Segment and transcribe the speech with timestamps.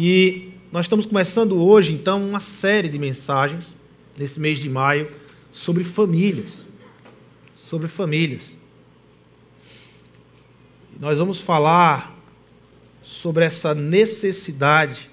[0.00, 3.74] E nós estamos começando hoje, então, uma série de mensagens,
[4.16, 5.10] nesse mês de maio,
[5.50, 6.68] sobre famílias.
[7.56, 8.56] Sobre famílias.
[11.00, 12.16] Nós vamos falar
[13.02, 15.10] sobre essa necessidade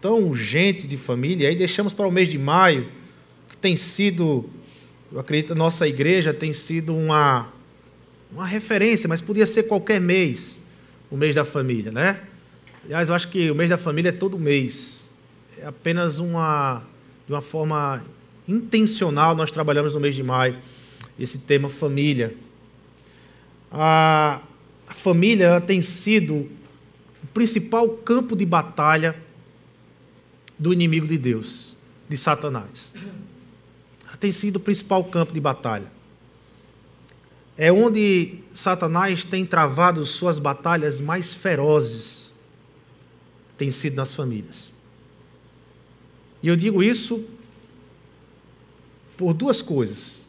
[0.00, 1.44] tão urgente de família.
[1.44, 2.88] E aí deixamos para o mês de maio,
[3.48, 4.50] que tem sido,
[5.12, 7.52] eu acredito, a nossa igreja tem sido uma,
[8.32, 10.60] uma referência, mas podia ser qualquer mês,
[11.08, 12.20] o mês da família, né?
[12.86, 15.10] Aliás, eu acho que o mês da família é todo mês.
[15.58, 16.84] É apenas uma,
[17.26, 18.04] de uma forma
[18.46, 20.56] intencional, nós trabalhamos no mês de maio
[21.18, 22.36] esse tema família.
[23.72, 24.40] A,
[24.86, 26.48] a família tem sido
[27.24, 29.16] o principal campo de batalha
[30.56, 31.74] do inimigo de Deus,
[32.08, 32.94] de Satanás.
[34.06, 35.90] Ela tem sido o principal campo de batalha.
[37.58, 42.25] É onde Satanás tem travado suas batalhas mais ferozes
[43.56, 44.74] tem sido nas famílias.
[46.42, 47.24] E eu digo isso
[49.16, 50.28] por duas coisas: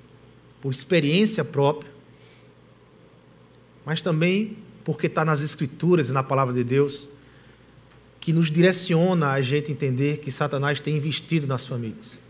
[0.61, 1.91] por experiência própria,
[3.85, 7.09] mas também porque está nas Escrituras e na palavra de Deus,
[8.21, 12.21] que nos direciona a gente entender que Satanás tem investido nas famílias.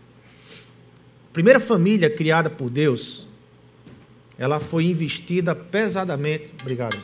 [1.30, 3.26] A primeira família criada por Deus,
[4.36, 6.52] ela foi investida pesadamente.
[6.60, 6.98] Obrigado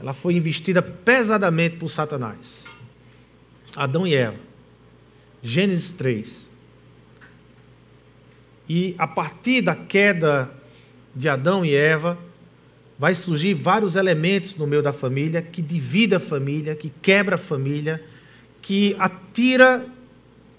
[0.00, 2.64] ela foi investida pesadamente por Satanás.
[3.76, 4.38] Adão e Eva.
[5.42, 6.50] Gênesis 3.
[8.68, 10.50] E a partir da queda
[11.14, 12.18] de Adão e Eva,
[12.98, 17.38] vai surgir vários elementos no meio da família que divide a família, que quebra a
[17.38, 18.02] família,
[18.62, 19.86] que atira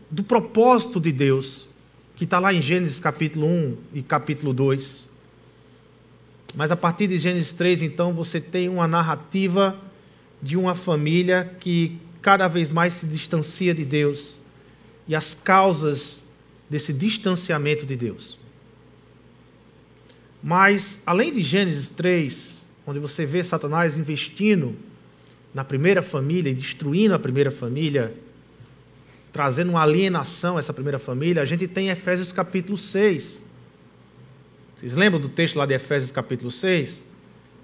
[0.09, 1.69] do propósito de Deus,
[2.15, 5.10] que está lá em Gênesis capítulo 1 e capítulo 2.
[6.55, 9.77] Mas a partir de Gênesis 3, então, você tem uma narrativa
[10.41, 14.37] de uma família que cada vez mais se distancia de Deus
[15.07, 16.25] e as causas
[16.69, 18.37] desse distanciamento de Deus.
[20.43, 24.75] Mas, além de Gênesis 3, onde você vê Satanás investindo
[25.53, 28.13] na primeira família e destruindo a primeira família,
[29.31, 33.43] trazendo uma alienação a essa primeira família, a gente tem Efésios capítulo 6,
[34.81, 37.03] vocês lembram do texto lá de Efésios capítulo 6?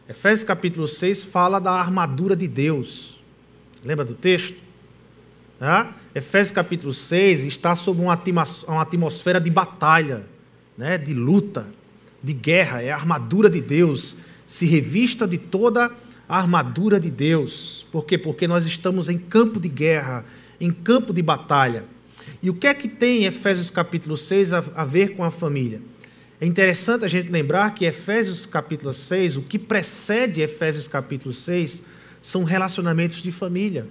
[0.07, 3.19] Efésios capítulo 6 fala da armadura de Deus.
[3.83, 4.55] Lembra do texto?
[6.13, 8.13] Efésios capítulo 6 está sob uma
[8.79, 10.27] atmosfera de batalha,
[10.77, 10.95] né?
[10.95, 11.65] de luta,
[12.21, 12.83] de guerra.
[12.83, 14.17] É a armadura de Deus.
[14.45, 15.89] Se revista de toda
[16.29, 17.83] a armadura de Deus.
[17.91, 18.15] Por quê?
[18.15, 20.23] Porque nós estamos em campo de guerra,
[20.61, 21.83] em campo de batalha.
[22.43, 25.81] E o que é que tem Efésios capítulo 6 a, a ver com a família?
[26.39, 31.81] É interessante a gente lembrar que Efésios capítulo 6, o que precede Efésios capítulo 6,
[32.21, 33.87] são relacionamentos de família.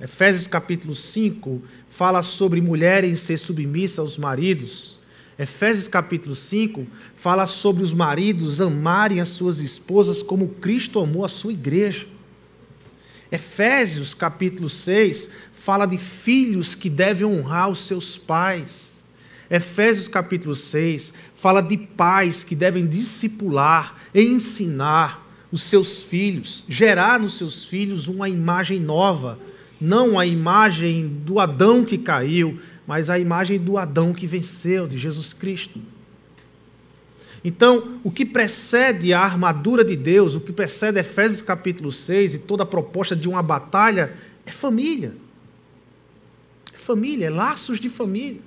[0.00, 4.98] Efésios capítulo 5 fala sobre mulheres ser submissas aos maridos.
[5.38, 6.84] Efésios capítulo 5
[7.14, 12.06] fala sobre os maridos amarem as suas esposas como Cristo amou a sua igreja.
[13.30, 18.95] Efésios capítulo 6 fala de filhos que devem honrar os seus pais.
[19.50, 27.20] Efésios capítulo 6 fala de pais que devem discipular e ensinar os seus filhos, gerar
[27.20, 29.38] nos seus filhos uma imagem nova,
[29.80, 34.98] não a imagem do Adão que caiu, mas a imagem do Adão que venceu, de
[34.98, 35.80] Jesus Cristo.
[37.44, 42.38] Então, o que precede a armadura de Deus, o que precede Efésios capítulo 6 e
[42.38, 44.12] toda a proposta de uma batalha
[44.44, 45.12] é família.
[46.74, 48.40] É família, é laços de família.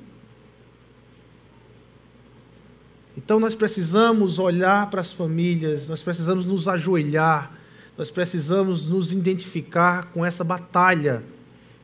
[3.18, 7.52] Então nós precisamos olhar para as famílias, nós precisamos nos ajoelhar,
[7.97, 11.24] nós precisamos nos identificar com essa batalha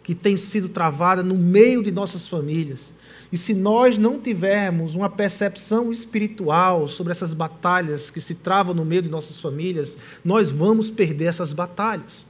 [0.01, 2.93] que tem sido travada no meio de nossas famílias.
[3.31, 8.85] E se nós não tivermos uma percepção espiritual sobre essas batalhas que se travam no
[8.85, 12.25] meio de nossas famílias, nós vamos perder essas batalhas.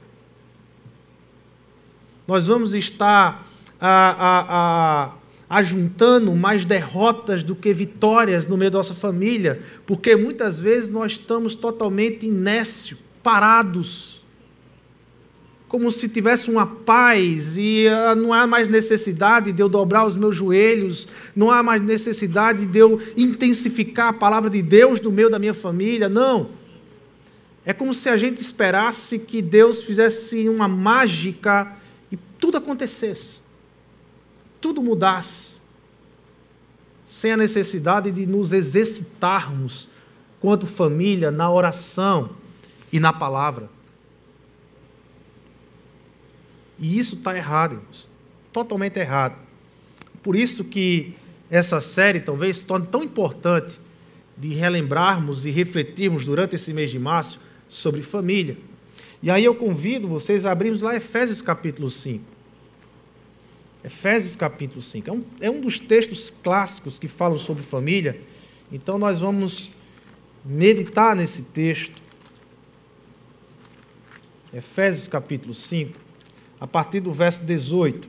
[2.26, 3.46] Nós vamos estar
[3.78, 5.12] a, a, a
[5.48, 11.12] ajuntando mais derrotas do que vitórias no meio da nossa família, porque muitas vezes nós
[11.12, 14.24] estamos totalmente inércios, parados,
[15.68, 20.16] como se tivesse uma paz e uh, não há mais necessidade de eu dobrar os
[20.16, 25.28] meus joelhos, não há mais necessidade de eu intensificar a palavra de Deus no meio
[25.28, 26.50] da minha família, não.
[27.64, 31.76] É como se a gente esperasse que Deus fizesse uma mágica
[32.12, 33.45] e tudo acontecesse
[34.76, 35.56] tudo mudasse,
[37.06, 39.88] sem a necessidade de nos exercitarmos
[40.38, 42.30] quanto família na oração
[42.92, 43.70] e na palavra.
[46.78, 48.06] E isso está errado, irmãos.
[48.52, 49.36] Totalmente errado.
[50.22, 51.14] Por isso que
[51.50, 53.80] essa série talvez se torne tão importante
[54.36, 58.58] de relembrarmos e refletirmos durante esse mês de março sobre família.
[59.22, 62.35] E aí eu convido vocês a abrirmos lá Efésios capítulo 5.
[63.86, 65.08] Efésios capítulo 5.
[65.08, 68.20] É um, é um dos textos clássicos que falam sobre família.
[68.72, 69.70] Então nós vamos
[70.44, 72.02] meditar nesse texto.
[74.52, 75.96] Efésios capítulo 5,
[76.58, 78.08] a partir do verso 18.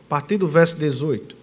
[0.00, 1.36] A partir do verso 18.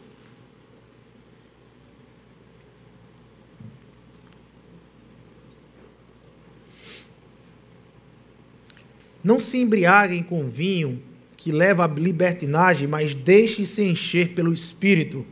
[9.24, 11.02] Não se embriaguem com vinho
[11.38, 15.25] que leva à libertinagem, mas deixem-se encher pelo Espírito,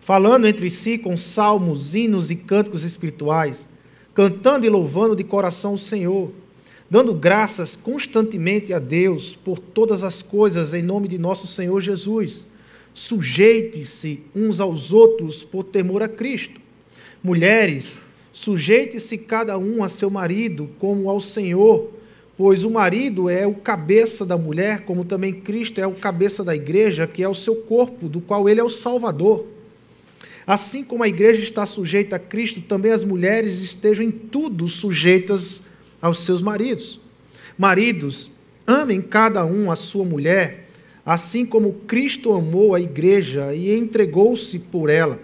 [0.00, 3.68] falando entre si com salmos, hinos e cânticos espirituais,
[4.14, 6.32] cantando e louvando de coração o Senhor,
[6.90, 12.46] dando graças constantemente a Deus por todas as coisas em nome de nosso Senhor Jesus.
[12.92, 16.60] Sujeite-se uns aos outros por temor a Cristo.
[17.22, 17.98] Mulheres,
[18.32, 22.01] sujeite-se cada um a seu marido como ao Senhor
[22.42, 26.56] pois o marido é o cabeça da mulher, como também Cristo é o cabeça da
[26.56, 29.46] igreja, que é o seu corpo, do qual ele é o Salvador.
[30.44, 35.66] Assim como a igreja está sujeita a Cristo, também as mulheres estejam em tudo sujeitas
[36.00, 36.98] aos seus maridos.
[37.56, 38.32] Maridos,
[38.66, 40.68] amem cada um a sua mulher,
[41.06, 45.20] assim como Cristo amou a igreja e entregou-se por ela,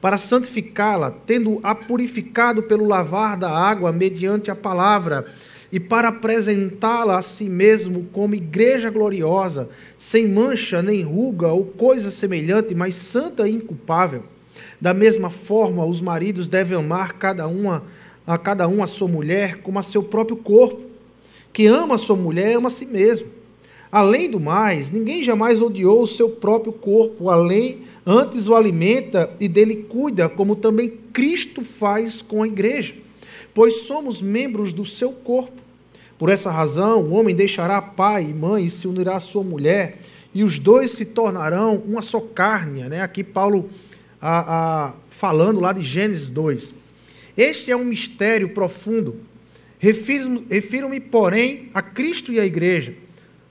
[0.00, 5.32] para santificá-la, tendo-a purificado pelo lavar da água mediante a palavra
[5.70, 9.68] e para apresentá-la a si mesmo como igreja gloriosa,
[9.98, 14.22] sem mancha nem ruga ou coisa semelhante, mas santa e inculpável.
[14.80, 17.84] Da mesma forma, os maridos devem amar cada uma
[18.26, 20.82] a cada um a sua mulher como a seu próprio corpo.
[21.52, 23.28] Quem ama a sua mulher ama a si mesmo.
[23.90, 29.48] Além do mais, ninguém jamais odiou o seu próprio corpo, além antes o alimenta e
[29.48, 33.05] dele cuida, como também Cristo faz com a igreja
[33.56, 35.62] pois somos membros do seu corpo.
[36.18, 39.96] Por essa razão, o homem deixará pai e mãe e se unirá à sua mulher,
[40.34, 42.82] e os dois se tornarão uma só carne.
[42.82, 43.00] Né?
[43.00, 43.70] Aqui, Paulo
[44.20, 46.74] a, a, falando lá de Gênesis 2.
[47.34, 49.22] Este é um mistério profundo.
[49.78, 52.92] Refiro-me, porém, a Cristo e à igreja.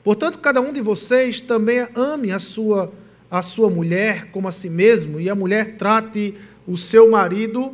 [0.04, 2.94] Portanto, cada um de vocês também ame a sua,
[3.30, 6.36] a sua mulher como a si mesmo, e a mulher trate
[6.68, 7.74] o seu marido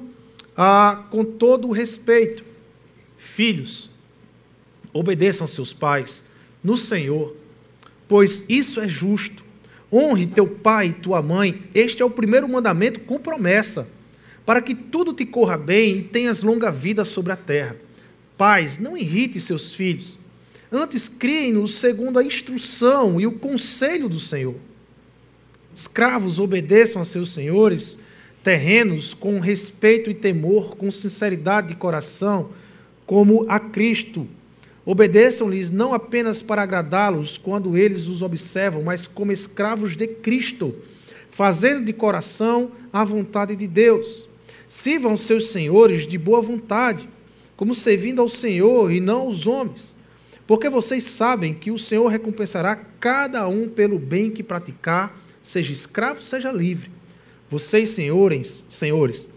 [0.56, 2.44] ah, com todo o respeito.
[3.18, 3.90] Filhos,
[4.94, 6.24] obedeçam seus pais
[6.64, 7.36] no Senhor,
[8.08, 9.44] pois isso é justo.
[9.92, 13.88] Honre teu pai e tua mãe, este é o primeiro mandamento com promessa,
[14.46, 17.76] para que tudo te corra bem e tenhas longa vida sobre a terra.
[18.38, 20.18] Pais, não irrite seus filhos,
[20.72, 24.56] antes criem-nos segundo a instrução e o conselho do Senhor.
[25.76, 28.00] Escravos, obedeçam a seus senhores
[28.44, 32.50] terrenos com respeito e temor, com sinceridade de coração,
[33.06, 34.28] como a Cristo.
[34.84, 40.76] Obedeçam-lhes não apenas para agradá-los quando eles os observam, mas como escravos de Cristo,
[41.30, 44.28] fazendo de coração a vontade de Deus.
[44.68, 47.08] Sirvam seus senhores de boa vontade,
[47.56, 49.94] como servindo ao Senhor e não aos homens,
[50.48, 56.24] porque vocês sabem que o Senhor recompensará cada um pelo bem que praticar, seja escravo,
[56.24, 56.90] seja livre.
[57.52, 59.28] Vocês, senhores, senhores,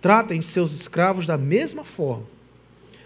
[0.00, 2.24] tratem seus escravos da mesma forma.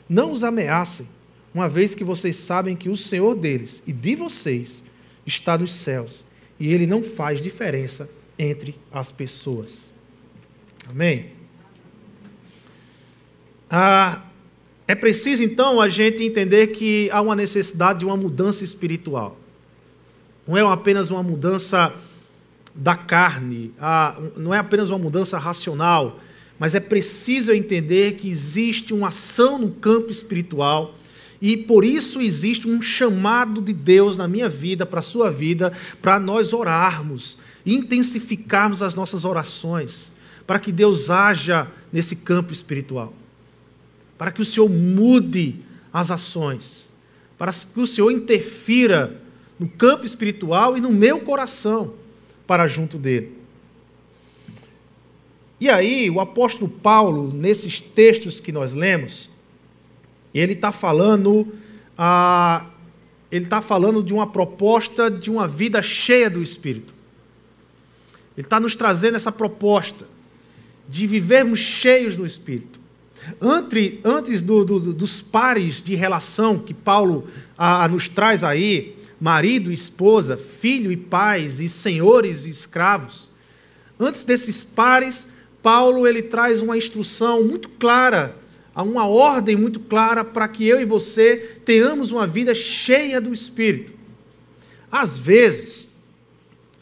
[0.09, 1.09] Não os ameacem,
[1.53, 4.85] uma vez que vocês sabem que o Senhor deles e de vocês
[5.27, 6.25] está nos céus
[6.59, 8.09] e ele não faz diferença
[8.39, 9.93] entre as pessoas.
[10.89, 11.33] Amém?
[13.69, 14.23] Ah,
[14.87, 19.37] é preciso então a gente entender que há uma necessidade de uma mudança espiritual.
[20.47, 21.93] Não é apenas uma mudança
[22.75, 26.21] da carne, a, não é apenas uma mudança racional,
[26.59, 30.95] mas é preciso entender que existe uma ação no campo espiritual
[31.41, 35.73] e por isso existe um chamado de Deus na minha vida, para a sua vida,
[36.01, 40.13] para nós orarmos, intensificarmos as nossas orações,
[40.47, 43.13] para que Deus haja nesse campo espiritual,
[44.17, 45.57] para que o Senhor mude
[45.93, 46.93] as ações,
[47.37, 49.21] para que o Senhor interfira
[49.59, 52.04] no campo espiritual e no meu coração
[52.47, 53.33] para junto dele.
[55.61, 59.31] E aí, o apóstolo Paulo, nesses textos que nós lemos,
[60.35, 61.55] ele está falando,
[61.97, 62.67] ah,
[63.31, 66.93] ele está falando de uma proposta de uma vida cheia do Espírito.
[68.37, 70.07] Ele está nos trazendo essa proposta
[70.89, 72.81] de vivermos cheios do Espírito.
[73.41, 79.73] Antes, antes do, do, dos pares de relação que Paulo a, nos traz aí, marido
[79.73, 83.31] esposa, filho e pais, e senhores e escravos,
[83.99, 85.29] antes desses pares,
[85.63, 88.37] Paulo ele traz uma instrução muito clara,
[88.77, 93.93] uma ordem muito clara para que eu e você tenhamos uma vida cheia do Espírito.
[94.91, 95.89] Às vezes,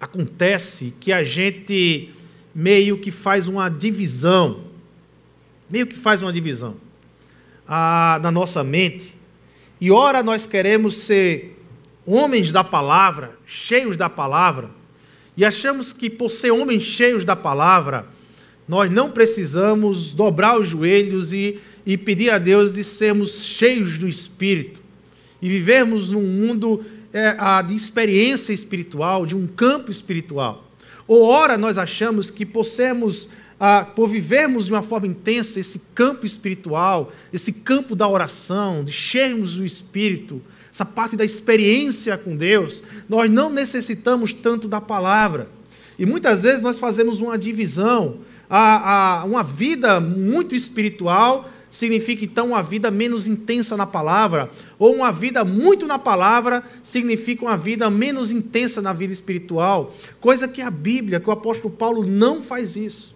[0.01, 2.11] acontece que a gente
[2.55, 4.65] meio que faz uma divisão,
[5.71, 6.77] meio que faz uma divisão
[7.67, 9.17] ah, na nossa mente,
[9.81, 11.62] e ora nós queremos ser
[12.07, 14.71] homens da palavra, cheios da palavra,
[15.37, 18.07] e achamos que por ser homens cheios da palavra,
[18.69, 24.07] nós não precisamos dobrar os joelhos e, e pedir a Deus de sermos cheios do
[24.07, 24.81] Espírito
[25.41, 30.71] e vivermos num mundo é, de experiência espiritual, de um campo espiritual.
[31.07, 33.29] Ou ora nós achamos que por sermos,
[33.59, 38.93] ah, por vivermos de uma forma intensa esse campo espiritual, esse campo da oração, de
[38.93, 40.41] cheios do Espírito,
[40.73, 45.49] essa parte da experiência com Deus, nós não necessitamos tanto da palavra.
[45.99, 52.49] E muitas vezes nós fazemos uma divisão, a, a, uma vida muito espiritual significa então
[52.49, 57.89] uma vida menos intensa na palavra, ou uma vida muito na palavra significa uma vida
[57.89, 62.77] menos intensa na vida espiritual, coisa que a Bíblia, que o apóstolo Paulo não faz
[62.77, 63.15] isso.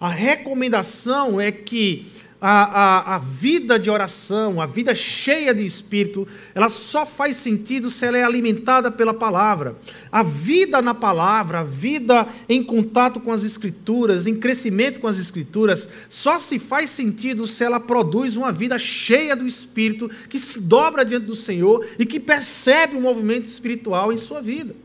[0.00, 2.06] A recomendação é que
[2.40, 7.90] a, a, a vida de oração, a vida cheia de espírito, ela só faz sentido
[7.90, 9.76] se ela é alimentada pela palavra.
[10.10, 15.18] A vida na palavra, a vida em contato com as escrituras, em crescimento com as
[15.18, 20.60] escrituras, só se faz sentido se ela produz uma vida cheia do espírito, que se
[20.60, 24.76] dobra diante do Senhor e que percebe o movimento espiritual em sua vida.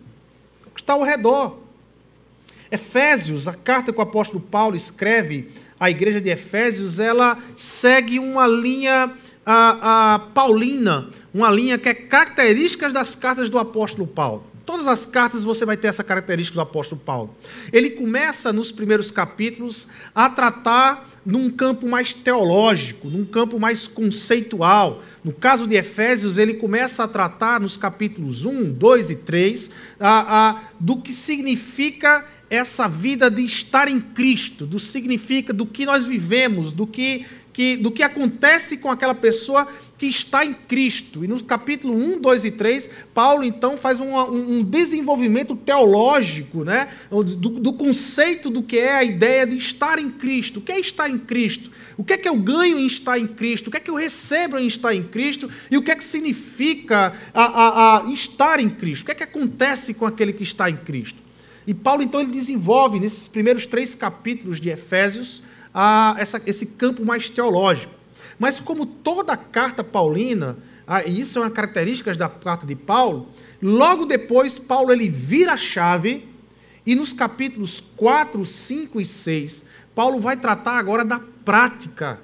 [0.65, 1.61] O que está ao redor.
[2.71, 5.51] Efésios, a carta que o apóstolo Paulo escreve
[5.83, 9.11] a igreja de Efésios, ela segue uma linha
[9.45, 14.45] a, a, paulina, uma linha que é características das cartas do apóstolo Paulo.
[14.65, 17.35] Todas as cartas você vai ter essa característica do apóstolo Paulo.
[17.69, 25.03] Ele começa nos primeiros capítulos a tratar num campo mais teológico, num campo mais conceitual.
[25.21, 30.49] No caso de Efésios, ele começa a tratar nos capítulos 1, 2 e 3 a,
[30.49, 32.23] a, do que significa
[32.53, 37.75] essa vida de estar em Cristo, do significa do que nós vivemos, do que, que,
[37.75, 39.67] do que acontece com aquela pessoa
[39.97, 41.23] que está em Cristo.
[41.23, 46.89] E no capítulo 1, 2 e 3, Paulo então faz um, um desenvolvimento teológico né,
[47.09, 50.57] do, do, conceito do que é a ideia de estar em Cristo.
[50.57, 51.71] O que é estar em Cristo?
[51.97, 53.67] O que é que eu ganho em estar em Cristo?
[53.67, 55.49] O que é que eu recebo em estar em Cristo?
[55.71, 59.01] E o que é que significa a, a, a estar em Cristo?
[59.01, 61.23] O que é que acontece com aquele que está em Cristo?
[61.65, 65.43] E Paulo, então, ele desenvolve nesses primeiros três capítulos de Efésios
[65.73, 67.93] a, essa, esse campo mais teológico.
[68.37, 70.57] Mas, como toda carta paulina,
[71.05, 73.29] e isso é uma característica da carta de Paulo,
[73.61, 76.27] logo depois, Paulo ele vira a chave
[76.85, 79.63] e nos capítulos 4, 5 e 6,
[79.95, 82.19] Paulo vai tratar agora da prática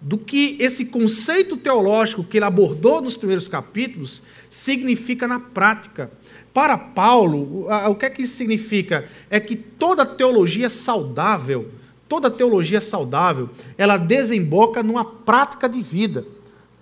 [0.00, 6.10] do que esse conceito teológico que ele abordou nos primeiros capítulos significa na prática.
[6.52, 9.08] Para Paulo, o que é que isso significa?
[9.30, 11.70] É que toda teologia saudável,
[12.08, 16.24] toda teologia saudável, ela desemboca numa prática de vida.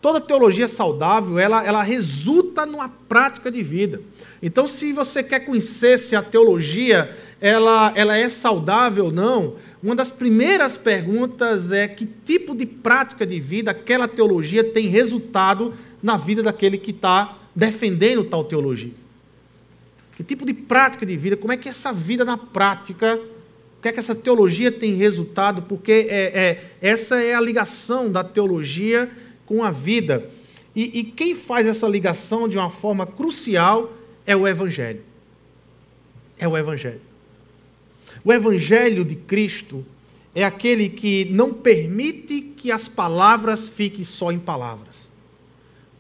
[0.01, 4.01] Toda teologia saudável, ela, ela resulta numa prática de vida.
[4.41, 9.95] Então, se você quer conhecer se a teologia ela, ela é saudável ou não, uma
[9.95, 16.17] das primeiras perguntas é que tipo de prática de vida aquela teologia tem resultado na
[16.17, 18.93] vida daquele que está defendendo tal teologia.
[20.19, 21.37] Que tipo de prática de vida?
[21.37, 23.15] Como é que essa vida na prática,
[23.79, 25.63] o que é que essa teologia tem resultado?
[25.63, 29.09] Porque é, é essa é a ligação da teologia
[29.47, 30.29] com a vida.
[30.75, 33.93] E, e quem faz essa ligação de uma forma crucial
[34.27, 35.03] é o Evangelho.
[36.37, 37.01] É o Evangelho.
[38.25, 39.87] O Evangelho de Cristo
[40.35, 45.13] é aquele que não permite que as palavras fiquem só em palavras.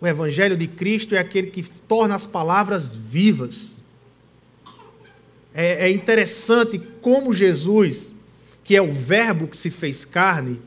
[0.01, 3.78] O Evangelho de Cristo é aquele que torna as palavras vivas
[5.55, 8.15] é, é interessante como Jesus,
[8.65, 10.61] que é o Verbo que se fez carne,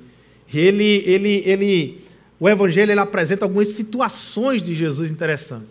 [0.53, 2.01] ele, ele, ele,
[2.39, 5.69] o Evangelho ele apresenta algumas situações de Jesus interessantes,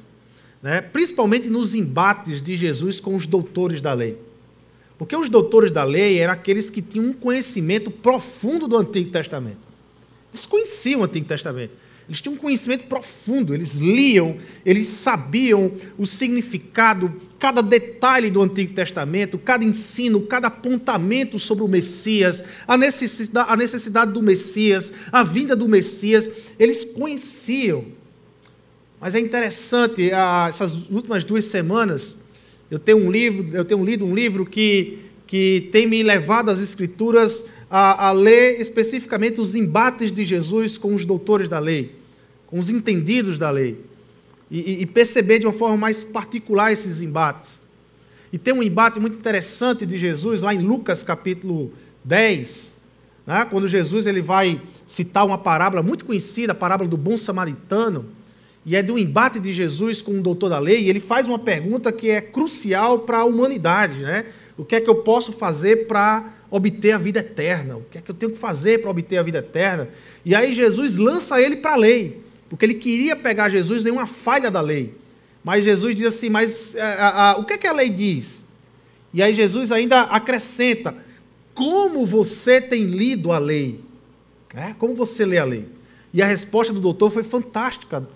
[0.63, 0.81] né?
[0.81, 4.17] principalmente nos embates de Jesus com os doutores da lei.
[4.97, 9.71] Porque os doutores da lei eram aqueles que tinham um conhecimento profundo do Antigo Testamento.
[10.31, 11.73] Eles conheciam o Antigo Testamento.
[12.11, 14.37] Eles tinham um conhecimento profundo, eles liam,
[14.67, 21.69] eles sabiam o significado, cada detalhe do Antigo Testamento, cada ensino, cada apontamento sobre o
[21.69, 27.85] Messias, a necessidade, a necessidade do Messias, a vinda do Messias, eles conheciam.
[29.01, 32.17] Mas é interessante, essas últimas duas semanas,
[32.69, 34.99] eu tenho um livro, eu tenho lido um livro que,
[35.29, 40.93] que tem me levado às Escrituras a, a ler especificamente os embates de Jesus com
[40.93, 42.00] os doutores da lei
[42.51, 43.81] com os entendidos da lei,
[44.51, 47.63] e, e, perceber de uma forma mais particular esses embates.
[48.33, 52.77] E tem um embate muito interessante de Jesus lá em Lucas capítulo 10,
[53.25, 58.07] né, quando Jesus ele vai citar uma parábola muito conhecida, a parábola do bom samaritano,
[58.67, 61.39] e é do embate de Jesus com o doutor da lei, e ele faz uma
[61.39, 64.27] pergunta que é crucial para a humanidade, né?
[64.59, 67.77] O que é que eu posso fazer para obter a vida eterna?
[67.77, 69.89] O que é que eu tenho que fazer para obter a vida eterna?
[70.25, 74.09] E aí Jesus lança ele para a lei porque ele queria pegar Jesus em uma
[74.09, 74.93] falha da lei.
[75.43, 78.45] Mas Jesus diz assim: Mas é, a, a, o que, é que a lei diz?
[79.15, 80.95] E aí Jesus ainda acrescenta:
[81.55, 83.81] Como você tem lido a lei?
[84.53, 85.67] É, como você lê a lei?
[86.13, 88.07] E a resposta do doutor foi fantástica,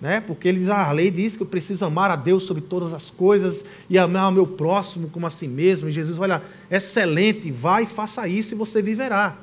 [0.00, 0.20] né?
[0.20, 2.92] porque ele diz: ah, A lei diz que eu preciso amar a Deus sobre todas
[2.92, 5.88] as coisas e amar o meu próximo como a si mesmo.
[5.88, 9.38] E Jesus, olha, excelente, vai e faça isso e você viverá.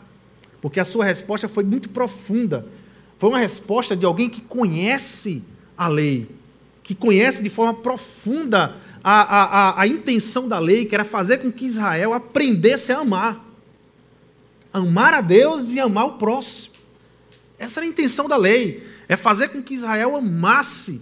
[0.61, 2.67] Porque a sua resposta foi muito profunda
[3.21, 5.43] foi uma resposta de alguém que conhece
[5.77, 6.27] a lei,
[6.81, 11.37] que conhece de forma profunda a, a, a, a intenção da lei, que era fazer
[11.37, 13.45] com que Israel aprendesse a amar.
[14.73, 16.73] Amar a Deus e amar o próximo.
[17.59, 18.89] Essa era a intenção da lei.
[19.07, 20.99] É fazer com que Israel amasse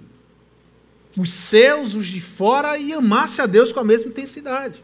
[1.17, 4.83] os seus, os de fora, e amasse a Deus com a mesma intensidade.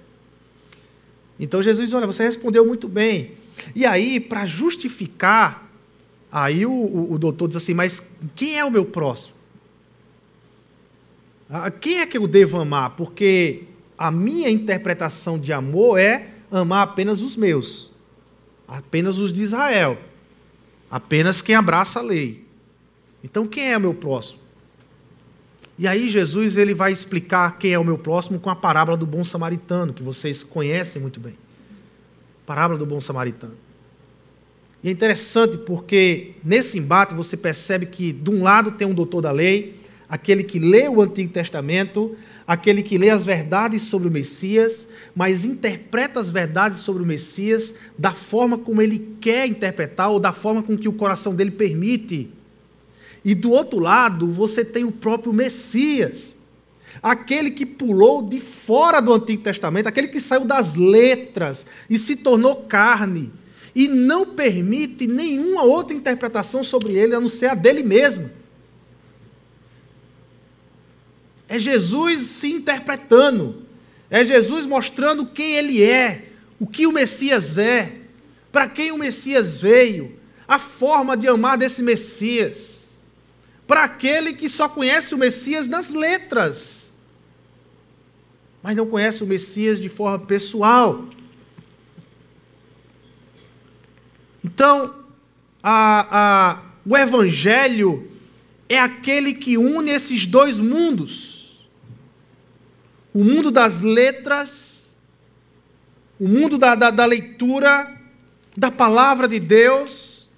[1.37, 3.33] Então Jesus, olha, você respondeu muito bem.
[3.75, 5.64] E aí, para justificar
[6.35, 8.03] Aí o, o, o, doutor diz assim: Mas
[8.35, 9.33] quem é o meu próximo?
[11.49, 12.89] Ah, quem é que eu devo amar?
[12.97, 13.63] Porque
[13.97, 17.89] a minha interpretação de amor é amar apenas os meus,
[18.67, 19.97] apenas os de Israel,
[20.91, 22.45] apenas quem abraça a lei.
[23.23, 24.41] Então quem é o meu próximo?
[25.79, 29.07] E aí Jesus ele vai explicar quem é o meu próximo com a parábola do
[29.07, 31.37] bom samaritano, que vocês conhecem muito bem.
[32.45, 33.64] Parábola do bom samaritano.
[34.85, 39.19] E é interessante porque nesse embate você percebe que, de um lado, tem um doutor
[39.19, 39.73] da lei,
[40.07, 45.43] aquele que lê o Antigo Testamento, aquele que lê as verdades sobre o Messias, mas
[45.43, 50.61] interpreta as verdades sobre o Messias da forma como ele quer interpretar ou da forma
[50.61, 52.29] com que o coração dele permite.
[53.23, 56.37] E do outro lado, você tem o próprio Messias,
[57.01, 62.17] aquele que pulou de fora do Antigo Testamento, aquele que saiu das letras e se
[62.17, 63.33] tornou carne
[63.75, 68.31] e não permite nenhuma outra interpretação sobre ele a não ser a dele mesmo.
[71.47, 73.63] É Jesus se interpretando,
[74.09, 77.97] é Jesus mostrando quem ele é, o que o Messias é,
[78.51, 82.85] para quem o Messias veio, a forma de amar desse Messias,
[83.67, 86.93] para aquele que só conhece o Messias nas letras,
[88.63, 91.05] mas não conhece o Messias de forma pessoal.
[94.45, 94.93] Então,
[95.63, 98.07] a, a, o Evangelho
[98.69, 101.67] é aquele que une esses dois mundos:
[103.11, 104.95] o mundo das letras,
[106.19, 107.91] o mundo da, da, da leitura,
[108.55, 110.29] da palavra de Deus,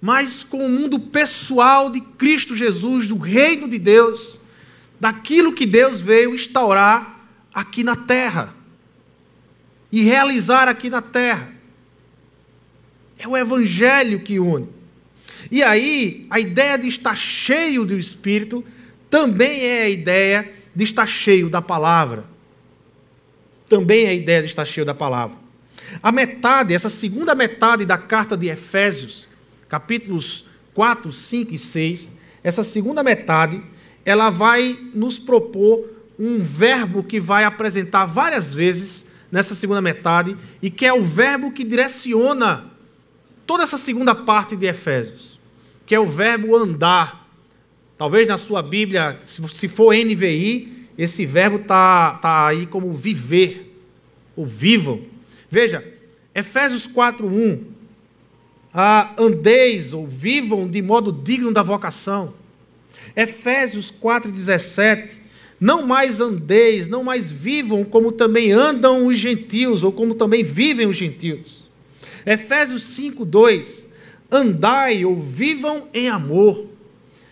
[0.00, 4.38] mas com o mundo pessoal de Cristo Jesus, do reino de Deus,
[5.00, 8.54] daquilo que Deus veio instaurar aqui na terra
[9.90, 11.57] e realizar aqui na terra.
[13.18, 14.68] É o Evangelho que une.
[15.50, 18.64] E aí, a ideia de estar cheio do Espírito
[19.10, 22.24] também é a ideia de estar cheio da palavra.
[23.68, 25.36] Também é a ideia de estar cheio da palavra.
[26.02, 29.26] A metade, essa segunda metade da carta de Efésios,
[29.68, 33.62] capítulos 4, 5 e 6, essa segunda metade,
[34.04, 35.84] ela vai nos propor
[36.18, 41.52] um verbo que vai apresentar várias vezes nessa segunda metade e que é o verbo
[41.52, 42.70] que direciona
[43.48, 45.38] toda essa segunda parte de Efésios,
[45.86, 47.26] que é o verbo andar.
[47.96, 53.74] Talvez na sua Bíblia, se for NVI, esse verbo está tá aí como viver,
[54.36, 55.00] ou vivam.
[55.48, 55.82] Veja,
[56.34, 57.62] Efésios 4.1,
[58.72, 62.34] ah, andeis ou vivam de modo digno da vocação.
[63.16, 65.14] Efésios 4,17,
[65.58, 70.86] não mais andeis, não mais vivam como também andam os gentios, ou como também vivem
[70.86, 71.67] os gentios.
[72.28, 73.86] Efésios 5, 2:
[74.30, 76.66] Andai ou vivam em amor.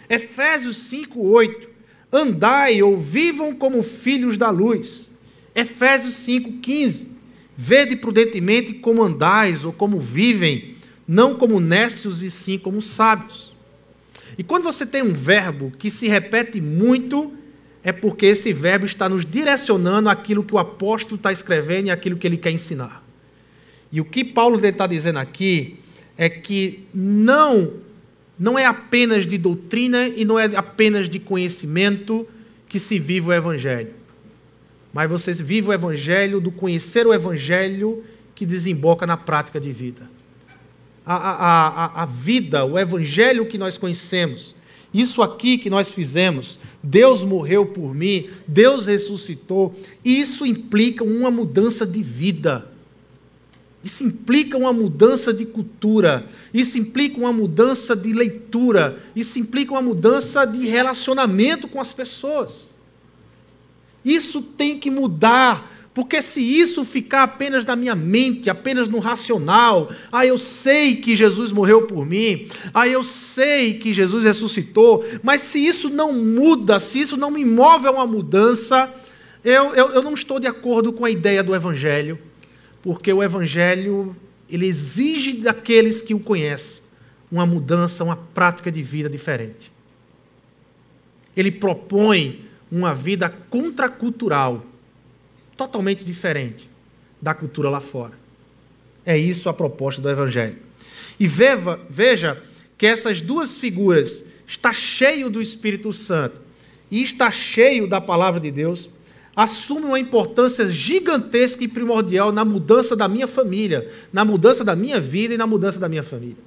[0.09, 1.69] Efésios 5, 8.
[2.11, 5.11] Andai ou vivam como filhos da luz.
[5.55, 7.09] Efésios 5, 15.
[7.55, 13.55] Vede prudentemente como andais ou como vivem, não como nécios e sim como sábios.
[14.39, 17.35] E quando você tem um verbo que se repete muito,
[17.83, 22.17] é porque esse verbo está nos direcionando aquilo que o apóstolo está escrevendo e aquilo
[22.17, 23.06] que ele quer ensinar.
[23.91, 25.77] E o que Paulo está dizendo aqui
[26.17, 27.73] é que não
[28.39, 32.27] não é apenas de doutrina e não é apenas de conhecimento
[32.69, 33.95] que se vive o Evangelho.
[34.93, 40.09] Mas você vive o Evangelho do conhecer o Evangelho que desemboca na prática de vida.
[41.05, 44.55] A, a, a, a vida, o Evangelho que nós conhecemos,
[44.93, 51.87] isso aqui que nós fizemos, Deus morreu por mim, Deus ressuscitou, isso implica uma mudança
[51.87, 52.67] de vida.
[53.85, 59.83] Isso implica uma mudança de cultura, isso implica uma mudança de leitura, isso implica uma
[59.83, 62.71] mudança de relacionamento com as pessoas.
[64.05, 69.91] Isso tem que mudar, porque se isso ficar apenas na minha mente, apenas no racional,
[70.11, 75.43] ah, eu sei que Jesus morreu por mim, ah, eu sei que Jesus ressuscitou, mas
[75.43, 78.93] se isso não muda, se isso não me move a uma mudança,
[79.45, 82.19] eu, eu, eu não estou de acordo com a ideia do Evangelho
[82.87, 84.15] porque o evangelho
[84.49, 86.85] ele exige daqueles que o conhecem
[87.33, 89.73] uma mudança, uma prática de vida diferente.
[91.37, 94.65] Ele propõe uma vida contracultural,
[95.57, 96.71] totalmente diferente
[97.21, 98.13] da cultura lá fora.
[99.05, 100.57] É isso a proposta do evangelho.
[101.19, 102.41] E veja, veja
[102.79, 106.41] que essas duas figuras está cheio do Espírito Santo
[106.89, 108.89] e está cheio da palavra de Deus
[109.37, 114.99] assume uma importância gigantesca e primordial na mudança da minha família, na mudança da minha
[114.99, 116.39] vida e na mudança da minha família.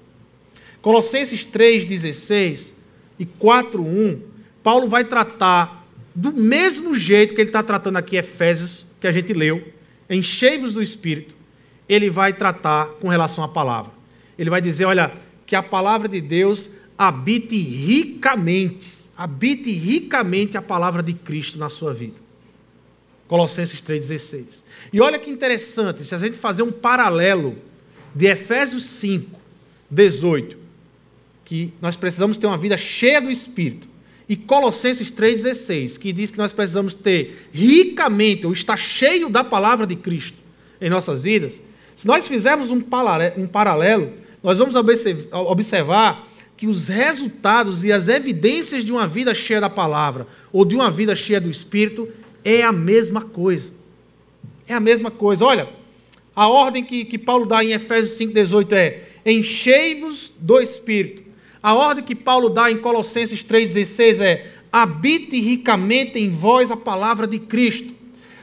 [0.81, 2.73] Colossenses 3,16
[3.19, 4.19] e 4,1,
[4.63, 9.33] Paulo vai tratar do mesmo jeito que ele está tratando aqui Efésios, que a gente
[9.33, 9.63] leu,
[10.09, 11.35] enchei-vos do Espírito,
[11.87, 13.91] ele vai tratar com relação à palavra.
[14.37, 15.13] Ele vai dizer, olha,
[15.45, 21.93] que a palavra de Deus habite ricamente, habite ricamente a palavra de Cristo na sua
[21.93, 22.28] vida.
[23.29, 24.63] Colossenses 3,16.
[24.91, 27.55] E olha que interessante, se a gente fazer um paralelo
[28.13, 29.39] de Efésios 5,
[29.89, 30.57] 18,
[31.45, 33.87] que nós precisamos ter uma vida cheia do Espírito,
[34.27, 39.85] e Colossenses 3,16, que diz que nós precisamos ter ricamente, ou estar cheio da palavra
[39.85, 40.37] de Cristo
[40.81, 41.61] em nossas vidas,
[41.95, 44.75] se nós fizermos um paralelo, nós vamos
[45.31, 50.75] observar que os resultados e as evidências de uma vida cheia da palavra, ou de
[50.75, 52.07] uma vida cheia do Espírito,
[52.55, 53.71] é a mesma coisa.
[54.67, 55.45] É a mesma coisa.
[55.45, 55.69] Olha,
[56.35, 61.23] a ordem que, que Paulo dá em Efésios 5,18 é: enchei-vos do Espírito.
[61.61, 67.27] A ordem que Paulo dá em Colossenses 3,16 é: habite ricamente em vós a palavra
[67.27, 67.93] de Cristo.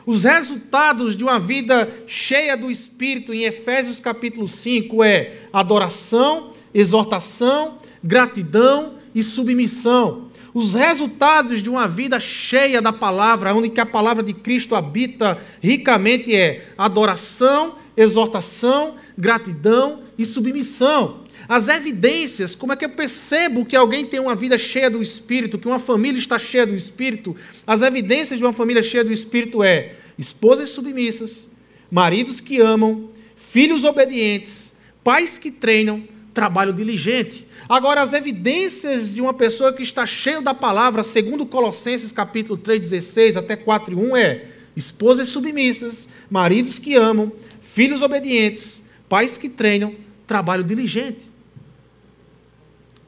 [0.05, 7.79] Os resultados de uma vida cheia do Espírito em Efésios capítulo 5 é adoração, exortação,
[8.05, 10.26] gratidão e submissão.
[10.57, 15.37] Os resultados de uma vida cheia da palavra, onde que a palavra de Cristo habita
[15.63, 21.25] ricamente, é adoração, exortação, gratidão e submissão.
[21.47, 25.59] As evidências, como é que eu percebo que alguém tem uma vida cheia do Espírito,
[25.59, 27.37] que uma família está cheia do Espírito?
[27.67, 31.51] As evidências de uma família cheia do Espírito é esposas submissas,
[31.91, 34.73] maridos que amam, filhos obedientes,
[35.05, 37.47] pais que treinam, trabalho diligente.
[37.69, 42.81] Agora, as evidências de uma pessoa que está cheia da palavra, segundo Colossenses capítulo 3,
[42.81, 44.45] 16 até 4, 1, é
[44.77, 49.95] esposas submissas, maridos que amam, filhos obedientes, pais que treinam,
[50.27, 51.25] trabalho diligente.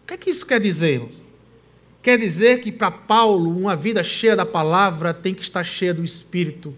[0.02, 1.24] O que é que isso quer dizer, irmãos?
[2.02, 6.02] Quer dizer que para Paulo, uma vida cheia da palavra tem que estar cheia do
[6.02, 6.74] Espírito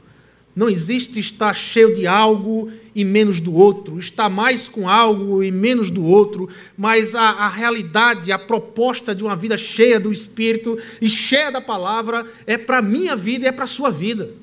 [0.54, 5.50] não existe estar cheio de algo e menos do outro, estar mais com algo e
[5.50, 10.76] menos do outro, mas a, a, realidade, a proposta de uma vida cheia do Espírito
[11.00, 14.34] e cheia da palavra é para a minha vida e é para a sua vida.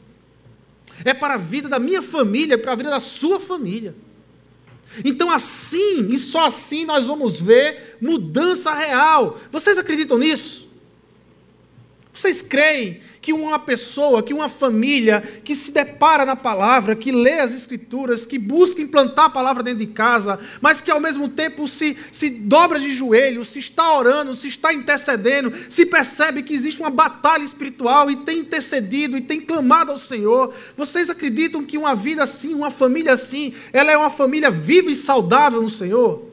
[1.04, 3.94] É para a vida da minha família, é para a vida da sua família.
[5.04, 9.40] Então, assim, e só assim, nós vamos ver mudança real.
[9.52, 10.67] Vocês acreditam nisso?
[12.18, 17.40] Vocês creem que uma pessoa, que uma família que se depara na palavra, que lê
[17.40, 21.68] as escrituras, que busca implantar a palavra dentro de casa, mas que ao mesmo tempo
[21.68, 26.80] se, se dobra de joelhos, se está orando, se está intercedendo, se percebe que existe
[26.80, 30.52] uma batalha espiritual e tem intercedido e tem clamado ao Senhor.
[30.76, 34.96] Vocês acreditam que uma vida assim, uma família assim, ela é uma família viva e
[34.96, 36.26] saudável no Senhor?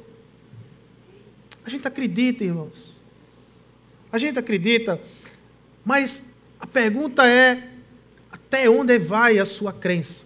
[1.62, 2.94] A gente acredita, irmãos.
[4.10, 4.98] a gente acredita,
[5.84, 6.24] mas
[6.58, 7.68] a pergunta é:
[8.30, 10.24] até onde vai a sua crença?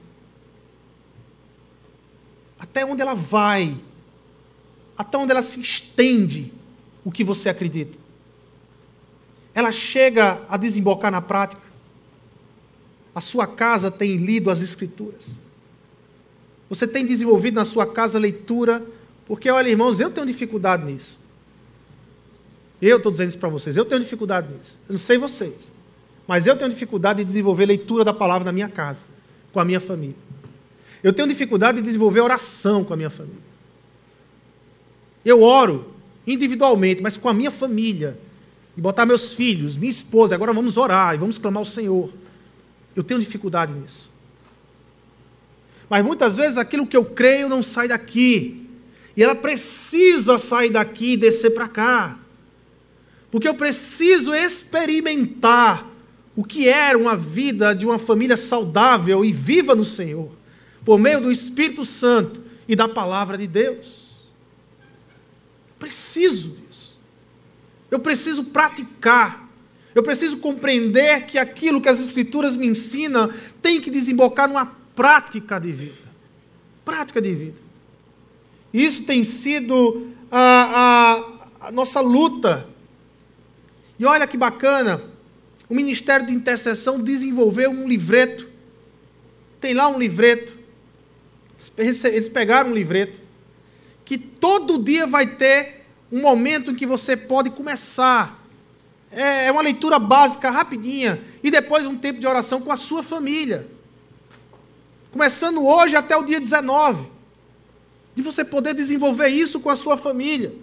[2.58, 3.76] Até onde ela vai?
[4.96, 6.52] Até onde ela se estende
[7.04, 7.98] o que você acredita?
[9.54, 11.62] Ela chega a desembocar na prática?
[13.14, 15.30] A sua casa tem lido as Escrituras?
[16.68, 18.84] Você tem desenvolvido na sua casa leitura?
[19.26, 21.18] Porque, olha, irmãos, eu tenho dificuldade nisso.
[22.80, 24.78] Eu estou dizendo isso para vocês, eu tenho dificuldade nisso.
[24.88, 25.72] Eu não sei vocês.
[26.26, 29.06] Mas eu tenho dificuldade de desenvolver leitura da palavra na minha casa,
[29.52, 30.16] com a minha família.
[31.02, 33.48] Eu tenho dificuldade de desenvolver oração com a minha família.
[35.24, 35.94] Eu oro
[36.26, 38.18] individualmente, mas com a minha família.
[38.76, 42.12] E botar meus filhos, minha esposa, agora vamos orar e vamos clamar ao Senhor.
[42.94, 44.10] Eu tenho dificuldade nisso.
[45.88, 48.68] Mas muitas vezes aquilo que eu creio não sai daqui.
[49.16, 52.18] E ela precisa sair daqui e descer para cá.
[53.30, 55.86] Porque eu preciso experimentar
[56.34, 60.30] o que era uma vida de uma família saudável e viva no Senhor,
[60.84, 64.08] por meio do Espírito Santo e da palavra de Deus.
[65.78, 66.96] Preciso disso.
[67.90, 69.48] Eu preciso praticar.
[69.94, 75.58] Eu preciso compreender que aquilo que as Escrituras me ensinam tem que desembocar numa prática
[75.58, 76.08] de vida.
[76.84, 77.58] Prática de vida.
[78.72, 81.22] Isso tem sido a,
[81.60, 82.68] a, a nossa luta.
[83.98, 85.02] E olha que bacana
[85.68, 88.48] o Ministério de Intercessão desenvolveu um livreto.
[89.60, 90.56] Tem lá um livreto.
[91.76, 93.20] Eles pegaram um livreto.
[94.04, 98.42] Que todo dia vai ter um momento em que você pode começar.
[99.10, 101.20] É, é uma leitura básica, rapidinha.
[101.42, 103.66] E depois um tempo de oração com a sua família.
[105.10, 107.10] Começando hoje até o dia 19.
[108.14, 110.54] De você poder desenvolver isso com a sua família.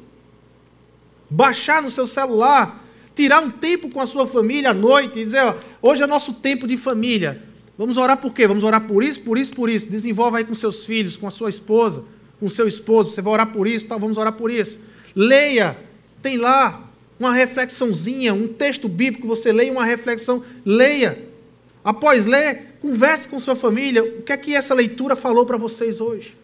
[1.29, 2.84] Baixar no seu celular
[3.15, 6.33] tirar um tempo com a sua família à noite e dizer: ó, hoje é nosso
[6.33, 7.41] tempo de família.
[7.77, 8.47] Vamos orar por quê?
[8.47, 9.87] Vamos orar por isso, por isso, por isso.
[9.87, 12.03] Desenvolva aí com seus filhos, com a sua esposa,
[12.39, 13.11] com seu esposo.
[13.11, 14.79] Você vai orar por isso, tal, vamos orar por isso.
[15.15, 15.77] Leia,
[16.21, 21.29] tem lá uma reflexãozinha, um texto bíblico, você leia uma reflexão, leia.
[21.83, 24.03] Após ler, converse com sua família.
[24.03, 26.35] O que é que essa leitura falou para vocês hoje?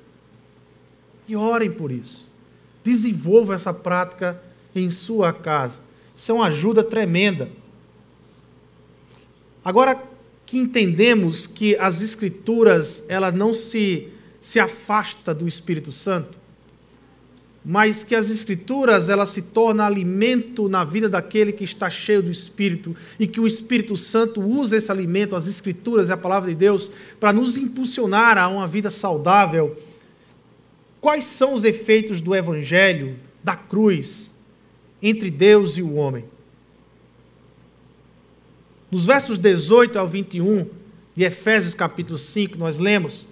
[1.27, 2.29] E orem por isso.
[2.83, 4.41] Desenvolva essa prática
[4.75, 5.79] em sua casa.
[6.27, 7.49] É uma ajuda tremenda.
[9.63, 10.01] Agora
[10.45, 14.09] que entendemos que as escrituras ela não se
[14.41, 16.39] se afasta do Espírito Santo,
[17.63, 22.31] mas que as escrituras ela se torna alimento na vida daquele que está cheio do
[22.31, 26.55] Espírito e que o Espírito Santo usa esse alimento, as escrituras e a palavra de
[26.55, 29.79] Deus para nos impulsionar a uma vida saudável.
[30.99, 34.30] Quais são os efeitos do evangelho, da cruz,
[35.01, 36.25] entre Deus e o homem.
[38.89, 40.67] Nos versos 18 ao 21
[41.15, 43.25] de Efésios capítulo 5, nós lemos,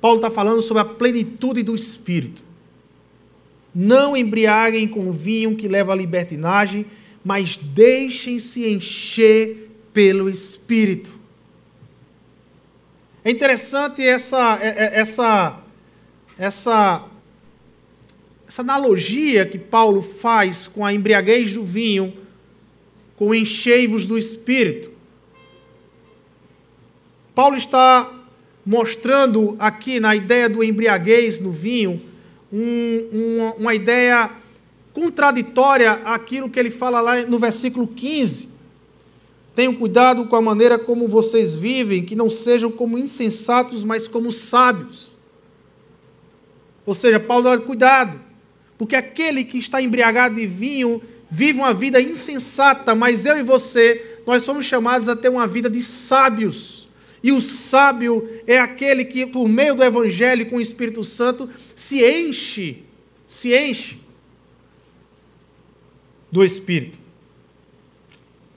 [0.00, 2.42] Paulo está falando sobre a plenitude do Espírito.
[3.74, 6.86] Não embriaguem com vinho que leva à libertinagem,
[7.24, 11.12] mas deixem-se encher pelo Espírito.
[13.24, 15.58] É interessante essa, é, é, essa,
[16.38, 17.02] essa
[18.46, 22.12] essa analogia que Paulo faz com a embriaguez do vinho,
[23.16, 24.90] com o encheivos do espírito.
[27.34, 28.10] Paulo está
[28.64, 32.00] mostrando aqui na ideia do embriaguez no vinho
[32.52, 34.30] um, uma, uma ideia
[34.92, 38.48] contraditória àquilo que ele fala lá no versículo 15.
[39.54, 44.32] Tenham cuidado com a maneira como vocês vivem, que não sejam como insensatos, mas como
[44.32, 45.12] sábios.
[46.86, 48.23] Ou seja, Paulo, cuidado.
[48.84, 54.18] Porque aquele que está embriagado de vinho vive uma vida insensata, mas eu e você,
[54.26, 56.86] nós somos chamados a ter uma vida de sábios.
[57.22, 62.04] E o sábio é aquele que, por meio do Evangelho com o Espírito Santo, se
[62.04, 62.84] enche,
[63.26, 63.96] se enche
[66.30, 66.98] do Espírito.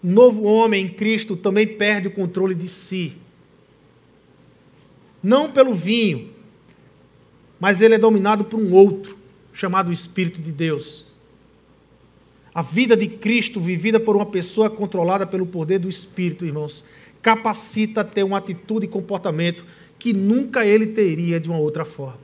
[0.03, 3.15] O novo homem em Cristo também perde o controle de si.
[5.23, 6.33] Não pelo vinho,
[7.61, 9.16] mas ele é dominado por um outro
[9.57, 11.03] chamado Espírito de Deus.
[12.53, 16.85] A vida de Cristo, vivida por uma pessoa controlada pelo poder do Espírito, irmãos,
[17.23, 19.65] capacita a ter uma atitude e comportamento
[19.97, 22.19] que nunca ele teria de uma outra forma.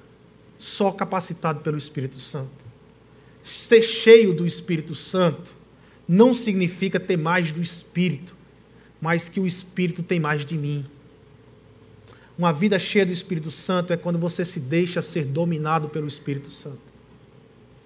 [0.60, 2.64] Só capacitado pelo Espírito Santo.
[3.44, 5.56] Ser cheio do Espírito Santo
[6.08, 8.36] não significa ter mais do Espírito,
[9.02, 10.86] mas que o Espírito tem mais de mim.
[12.38, 16.52] Uma vida cheia do Espírito Santo é quando você se deixa ser dominado pelo Espírito
[16.52, 16.93] Santo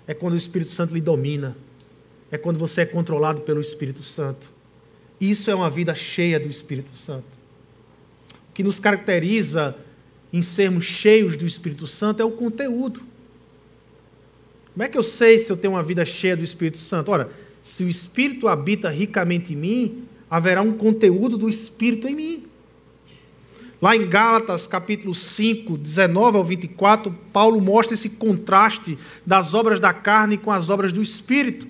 [0.07, 1.55] é quando o Espírito Santo lhe domina.
[2.29, 4.49] é quando você é controlado pelo Espírito Santo.
[5.19, 7.25] Isso é uma vida cheia do Espírito Santo.
[8.49, 9.75] O que nos caracteriza
[10.31, 13.01] em sermos cheios do Espírito Santo é o conteúdo.
[14.73, 17.11] Como é que eu sei se eu tenho uma vida cheia do Espírito Santo?
[17.11, 22.46] Ora, se o Espírito habita ricamente em mim, haverá um conteúdo do Espírito em mim.
[23.81, 29.93] Lá em Gálatas, capítulo 5, 19 ao 24, Paulo mostra esse contraste das obras da
[29.93, 31.67] carne com as obras do Espírito.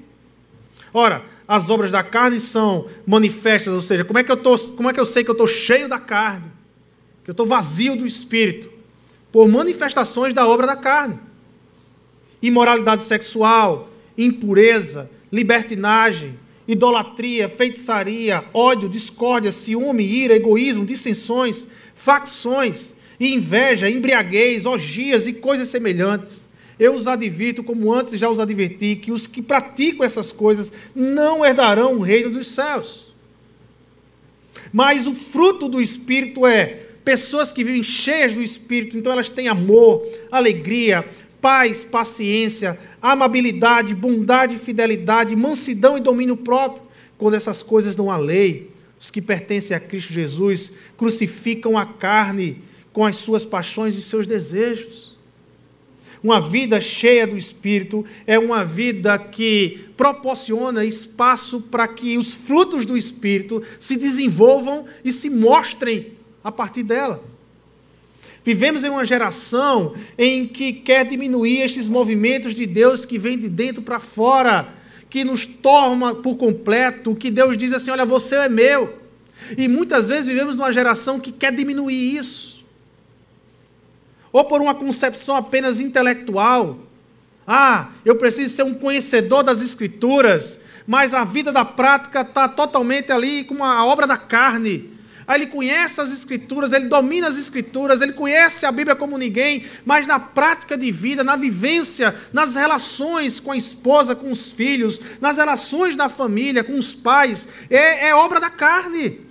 [0.93, 4.89] Ora, as obras da carne são manifestas, ou seja, como é que eu, tô, como
[4.89, 6.49] é que eu sei que eu estou cheio da carne?
[7.25, 8.69] Que eu estou vazio do Espírito?
[9.29, 11.19] Por manifestações da obra da carne.
[12.41, 21.67] Imoralidade sexual, impureza, libertinagem, idolatria, feitiçaria, ódio, discórdia, ciúme, ira, egoísmo, dissensões,
[21.97, 26.47] facções, e inveja, embriaguez, orgias e coisas semelhantes.
[26.79, 31.43] Eu os advirto, como antes já os adverti, que os que praticam essas coisas não
[31.43, 33.07] herdarão o reino dos céus.
[34.71, 36.65] Mas o fruto do Espírito é
[37.03, 41.03] pessoas que vivem cheias do Espírito, então elas têm amor, alegria,
[41.41, 46.83] paz, paciência, amabilidade, bondade, fidelidade, mansidão e domínio próprio.
[47.17, 52.62] Quando essas coisas não há lei, os que pertencem a Cristo Jesus crucificam a carne
[52.91, 55.15] com as suas paixões e seus desejos.
[56.23, 62.86] Uma vida cheia do Espírito é uma vida que proporciona espaço para que os frutos
[62.86, 67.23] do Espírito se desenvolvam e se mostrem a partir dela.
[68.43, 73.49] Vivemos em uma geração em que quer diminuir estes movimentos de Deus que vêm de
[73.49, 74.73] dentro para fora,
[75.09, 78.97] que nos torna por completo, que Deus diz assim: olha, você é meu.
[79.57, 82.65] E muitas vezes vivemos numa geração que quer diminuir isso.
[84.31, 86.79] Ou por uma concepção apenas intelectual.
[87.45, 93.11] Ah, eu preciso ser um conhecedor das Escrituras, mas a vida da prática está totalmente
[93.11, 94.96] ali com a obra da carne.
[95.27, 99.65] Aí ele conhece as Escrituras, ele domina as Escrituras, ele conhece a Bíblia como ninguém,
[99.83, 105.01] mas na prática de vida, na vivência, nas relações com a esposa, com os filhos,
[105.19, 109.27] nas relações na família, com os pais, é, é obra da carne.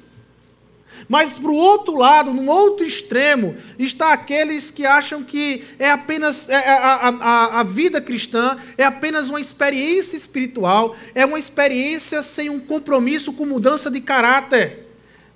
[1.09, 6.49] Mas para o outro lado, no outro extremo, está aqueles que acham que é apenas
[6.49, 12.23] é, é a, a, a vida cristã é apenas uma experiência espiritual, é uma experiência
[12.23, 14.86] sem um compromisso com mudança de caráter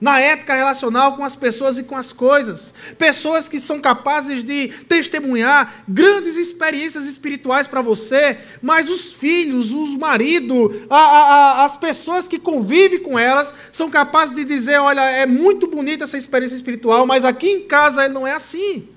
[0.01, 2.73] na ética relacional com as pessoas e com as coisas.
[2.97, 9.97] Pessoas que são capazes de testemunhar grandes experiências espirituais para você, mas os filhos, os
[9.97, 16.05] maridos, as pessoas que convivem com elas, são capazes de dizer: olha, é muito bonita
[16.05, 18.89] essa experiência espiritual, mas aqui em casa ele não é assim.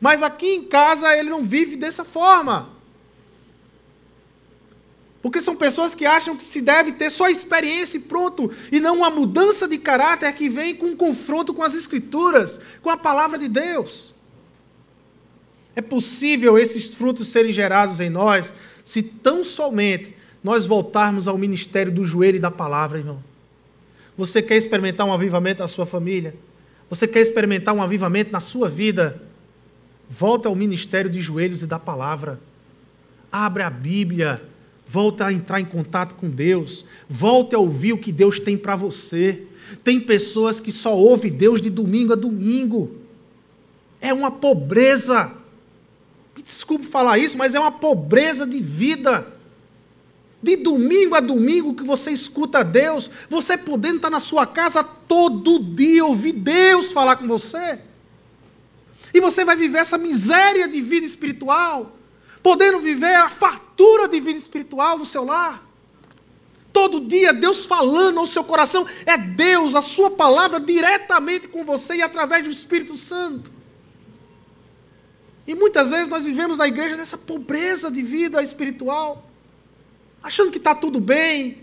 [0.00, 2.81] Mas aqui em casa ele não vive dessa forma.
[5.22, 8.96] Porque são pessoas que acham que se deve ter só experiência e pronto, e não
[8.96, 13.38] uma mudança de caráter que vem com um confronto com as Escrituras, com a palavra
[13.38, 14.12] de Deus.
[15.76, 18.52] É possível esses frutos serem gerados em nós
[18.84, 23.22] se tão somente nós voltarmos ao ministério do joelho e da palavra, irmão.
[24.18, 26.34] Você quer experimentar um avivamento na sua família?
[26.90, 29.22] Você quer experimentar um avivamento na sua vida?
[30.10, 32.40] Volta ao ministério de joelhos e da palavra.
[33.30, 34.42] Abre a Bíblia
[34.92, 36.84] Volta a entrar em contato com Deus.
[37.08, 39.46] Volte a ouvir o que Deus tem para você.
[39.82, 42.98] Tem pessoas que só ouvem Deus de domingo a domingo.
[44.02, 45.32] É uma pobreza.
[46.36, 49.26] Me desculpe falar isso, mas é uma pobreza de vida.
[50.42, 55.58] De domingo a domingo que você escuta Deus, você podendo estar na sua casa todo
[55.58, 57.78] dia ouvir Deus falar com você.
[59.14, 61.96] E você vai viver essa miséria de vida espiritual
[62.42, 63.71] podendo viver a fartura
[64.12, 65.66] de vida espiritual no seu lar.
[66.72, 71.96] Todo dia Deus falando ao seu coração, é Deus, a sua palavra diretamente com você
[71.96, 73.52] e através do Espírito Santo.
[75.46, 79.28] E muitas vezes nós vivemos na igreja nessa pobreza de vida espiritual,
[80.22, 81.60] achando que está tudo bem.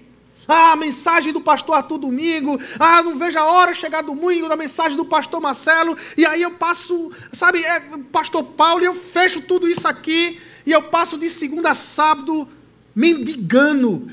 [0.48, 2.60] Ah, a mensagem do pastor Arthur domingo.
[2.80, 5.98] Ah, não vejo a hora chegar domingo da mensagem do pastor Marcelo.
[6.18, 7.80] E aí eu passo, sabe, é,
[8.12, 10.40] pastor Paulo, e eu fecho tudo isso aqui.
[10.66, 12.48] E eu passo de segunda a sábado
[12.96, 14.10] mendigando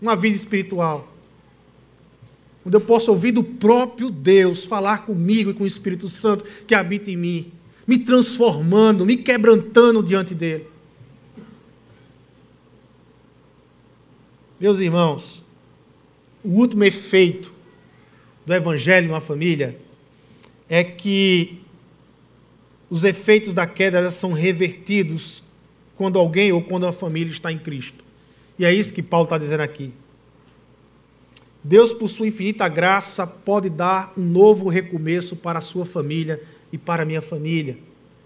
[0.00, 1.12] uma vida espiritual.
[2.64, 6.74] Onde eu posso ouvir do próprio Deus falar comigo e com o Espírito Santo que
[6.74, 7.52] habita em mim,
[7.86, 10.66] me transformando, me quebrantando diante dele.
[14.58, 15.44] Meus irmãos,
[16.42, 17.52] o último efeito
[18.44, 19.78] do Evangelho na família
[20.68, 21.60] é que
[22.88, 25.42] os efeitos da queda são revertidos
[25.96, 28.04] quando alguém ou quando a família está em Cristo.
[28.58, 29.92] E é isso que Paulo está dizendo aqui.
[31.62, 36.40] Deus, por sua infinita graça, pode dar um novo recomeço para a sua família
[36.72, 37.76] e para a minha família,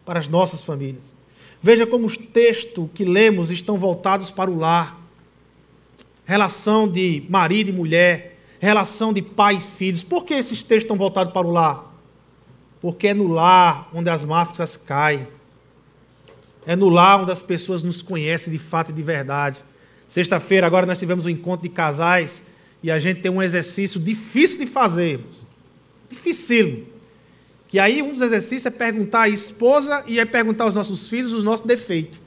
[0.04, 1.14] para as nossas famílias.
[1.62, 5.00] Veja como os textos que lemos estão voltados para o lar.
[6.24, 10.02] Relação de marido e mulher, relação de pai e filhos.
[10.02, 11.94] Por que esses textos estão voltados para o lar?
[12.80, 15.26] Porque é no lar onde as máscaras caem.
[16.66, 19.58] É no lar onde as pessoas nos conhecem de fato e de verdade.
[20.06, 22.42] Sexta-feira, agora nós tivemos um encontro de casais
[22.82, 25.46] e a gente tem um exercício difícil de fazermos.
[26.08, 26.86] Dificílimo.
[27.68, 31.32] Que aí um dos exercícios é perguntar à esposa e é perguntar aos nossos filhos
[31.32, 32.20] os nossos defeitos.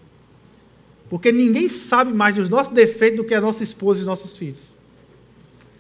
[1.10, 4.38] Porque ninguém sabe mais dos nossos defeitos do que a nossa esposa e os nossos
[4.38, 4.74] filhos.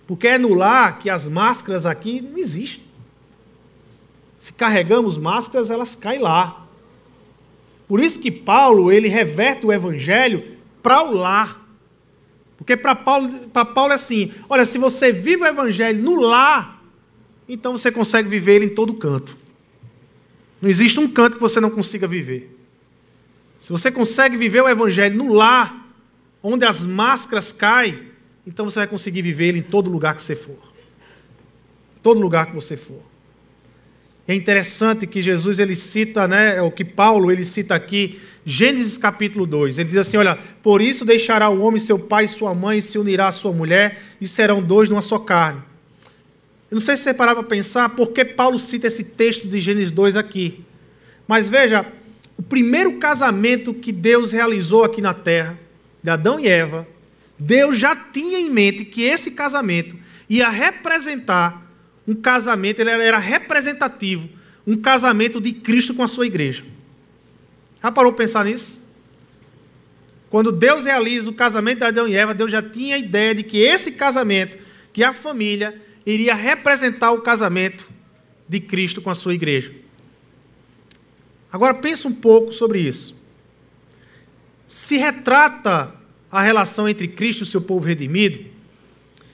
[0.05, 2.83] Porque é no lar que as máscaras aqui não existem.
[4.37, 6.62] Se carregamos máscaras, elas caem lá.
[7.87, 10.43] Por isso que Paulo, ele reverte o evangelho
[10.81, 11.61] para o lar.
[12.57, 16.81] Porque para Paulo, para Paulo é assim: olha, se você vive o evangelho no lar,
[17.47, 19.37] então você consegue viver ele em todo canto.
[20.61, 22.57] Não existe um canto que você não consiga viver.
[23.59, 25.87] Se você consegue viver o evangelho no lar,
[26.41, 28.11] onde as máscaras caem,
[28.45, 30.57] então você vai conseguir viver ele em todo lugar que você for.
[32.01, 33.01] Todo lugar que você for.
[34.27, 39.45] É interessante que Jesus ele cita, né, o que Paulo ele cita aqui Gênesis capítulo
[39.45, 42.79] 2, ele diz assim: Olha, por isso deixará o homem seu pai e sua mãe,
[42.79, 45.61] e se unirá à sua mulher, e serão dois numa só carne.
[46.69, 49.61] Eu não sei se você parar para pensar por que Paulo cita esse texto de
[49.61, 50.61] Gênesis 2 aqui.
[51.27, 51.85] Mas veja,
[52.35, 55.57] o primeiro casamento que Deus realizou aqui na terra,
[56.01, 56.85] de Adão e Eva,
[57.39, 59.95] Deus já tinha em mente que esse casamento
[60.27, 61.62] ia representar
[62.07, 64.29] um casamento, ele era representativo,
[64.65, 66.63] um casamento de Cristo com a sua igreja.
[67.81, 68.83] Já parou para pensar nisso?
[70.29, 73.43] Quando Deus realiza o casamento de Adão e Eva, Deus já tinha a ideia de
[73.43, 74.57] que esse casamento,
[74.91, 77.87] que a família, iria representar o casamento
[78.47, 79.73] de Cristo com a sua igreja.
[81.51, 83.15] Agora pense um pouco sobre isso.
[84.67, 85.93] Se retrata
[86.31, 88.43] a relação entre Cristo e o seu povo redimido,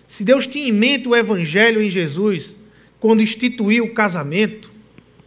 [0.06, 2.58] se Deus tinha em mente o evangelho em Jesus
[3.00, 4.72] quando instituiu o casamento,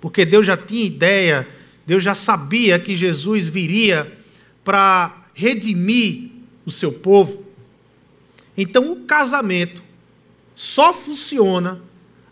[0.00, 1.48] porque Deus já tinha ideia
[1.86, 4.16] Deus já sabia que Jesus viria
[4.64, 6.30] para redimir
[6.64, 7.44] o seu povo.
[8.56, 9.82] Então, o casamento
[10.54, 11.82] só funciona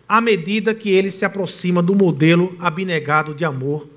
[0.08, 3.88] à medida que ele se aproxima do modelo abnegado de amor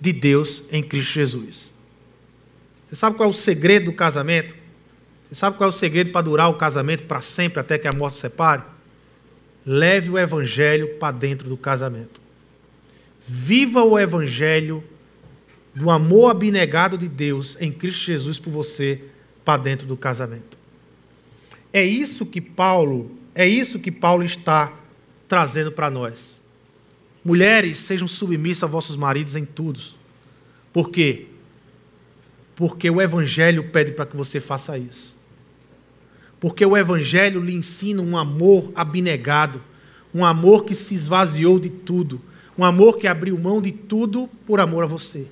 [0.00, 1.72] de Deus em Cristo Jesus.
[2.86, 4.54] Você sabe qual é o segredo do casamento?
[5.28, 7.92] Você sabe qual é o segredo para durar o casamento para sempre até que a
[7.92, 8.62] morte separe?
[9.64, 12.20] Leve o evangelho para dentro do casamento.
[13.26, 14.82] Viva o evangelho
[15.74, 19.00] do amor abnegado de Deus em Cristo Jesus por você
[19.44, 20.58] para dentro do casamento.
[21.72, 24.72] É isso que Paulo, é isso que Paulo está
[25.26, 26.42] trazendo para nós.
[27.24, 29.80] Mulheres, sejam submissas a vossos maridos em tudo.
[30.72, 31.26] Por quê?
[32.54, 35.16] Porque o evangelho pede para que você faça isso.
[36.42, 39.62] Porque o evangelho lhe ensina um amor abnegado,
[40.14, 42.20] um amor que se esvaziou de tudo,
[42.58, 45.26] um amor que abriu mão de tudo por amor a você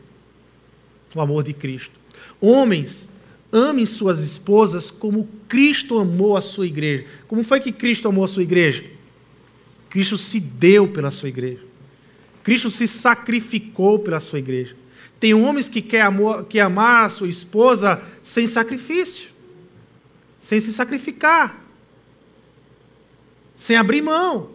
[1.14, 1.98] o amor de Cristo.
[2.40, 3.11] Homens,
[3.52, 7.04] amem suas esposas como Cristo amou a sua igreja.
[7.26, 8.84] Como foi que Cristo amou a sua igreja?
[9.88, 11.62] Cristo se deu pela sua igreja.
[12.42, 14.76] Cristo se sacrificou pela sua igreja.
[15.18, 19.30] Tem homens que querem amar a sua esposa sem sacrifício,
[20.41, 21.62] sem se sacrificar,
[23.55, 24.51] sem abrir mão.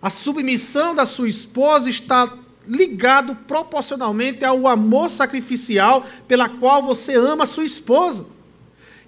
[0.00, 2.32] A submissão da sua esposa está
[2.66, 8.26] ligado proporcionalmente ao amor sacrificial pela qual você ama a sua esposa.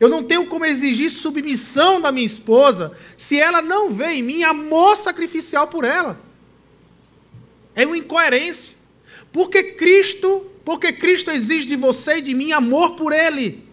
[0.01, 4.43] Eu não tenho como exigir submissão da minha esposa se ela não vê em mim
[4.43, 6.21] amor sacrificial por ela.
[7.75, 8.75] É uma incoerência.
[9.33, 13.65] Porque Cristo, porque Cristo exige de você e de mim amor por ele.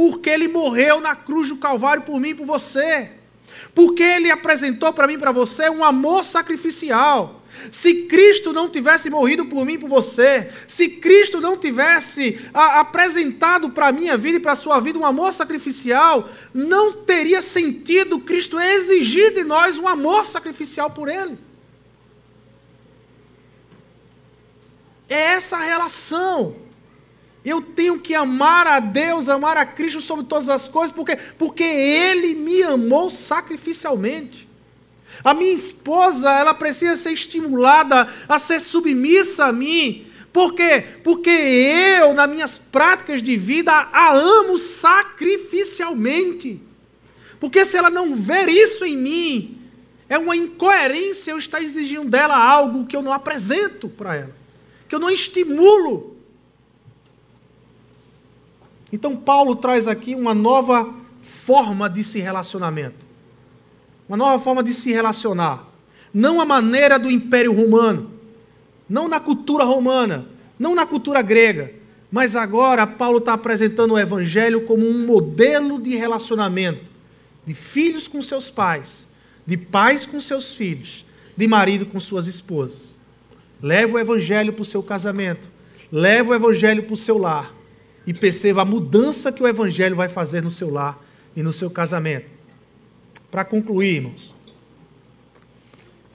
[0.00, 3.10] Porque ele morreu na cruz do Calvário por mim e por você.
[3.74, 7.42] Porque ele apresentou para mim e para você um amor sacrificial.
[7.70, 12.80] Se Cristo não tivesse morrido por mim e por você, se Cristo não tivesse a,
[12.80, 17.42] apresentado para a minha vida e para a sua vida um amor sacrificial, não teria
[17.42, 21.36] sentido Cristo exigir de nós um amor sacrificial por Ele.
[25.10, 26.69] É essa relação.
[27.44, 31.64] Eu tenho que amar a Deus, amar a Cristo sobre todas as coisas, porque, porque
[31.64, 34.48] Ele me amou sacrificialmente.
[35.24, 40.84] A minha esposa, ela precisa ser estimulada a ser submissa a mim, Por quê?
[41.02, 46.62] Porque eu, nas minhas práticas de vida, a amo sacrificialmente.
[47.40, 49.58] Porque se ela não ver isso em mim,
[50.08, 54.36] é uma incoerência eu estar exigindo dela algo que eu não apresento para ela,
[54.88, 56.09] que eu não estimulo.
[58.92, 63.06] Então, Paulo traz aqui uma nova forma de se relacionamento,
[64.08, 65.68] uma nova forma de se relacionar.
[66.12, 68.10] Não a maneira do Império Romano,
[68.88, 70.26] não na cultura romana,
[70.58, 71.72] não na cultura grega,
[72.10, 76.90] mas agora Paulo está apresentando o Evangelho como um modelo de relacionamento
[77.46, 79.06] de filhos com seus pais,
[79.46, 82.98] de pais com seus filhos, de marido com suas esposas.
[83.62, 85.48] Leva o Evangelho para o seu casamento,
[85.90, 87.54] leva o Evangelho para o seu lar
[88.10, 91.00] e perceba a mudança que o Evangelho vai fazer no seu lar
[91.36, 92.26] e no seu casamento.
[93.30, 94.34] Para concluir, irmãos,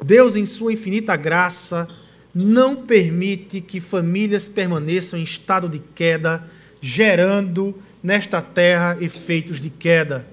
[0.04, 1.88] Deus, em Sua infinita graça,
[2.34, 6.44] não permite que famílias permaneçam em estado de queda,
[6.82, 7.74] gerando
[8.04, 10.28] nesta terra efeitos de queda.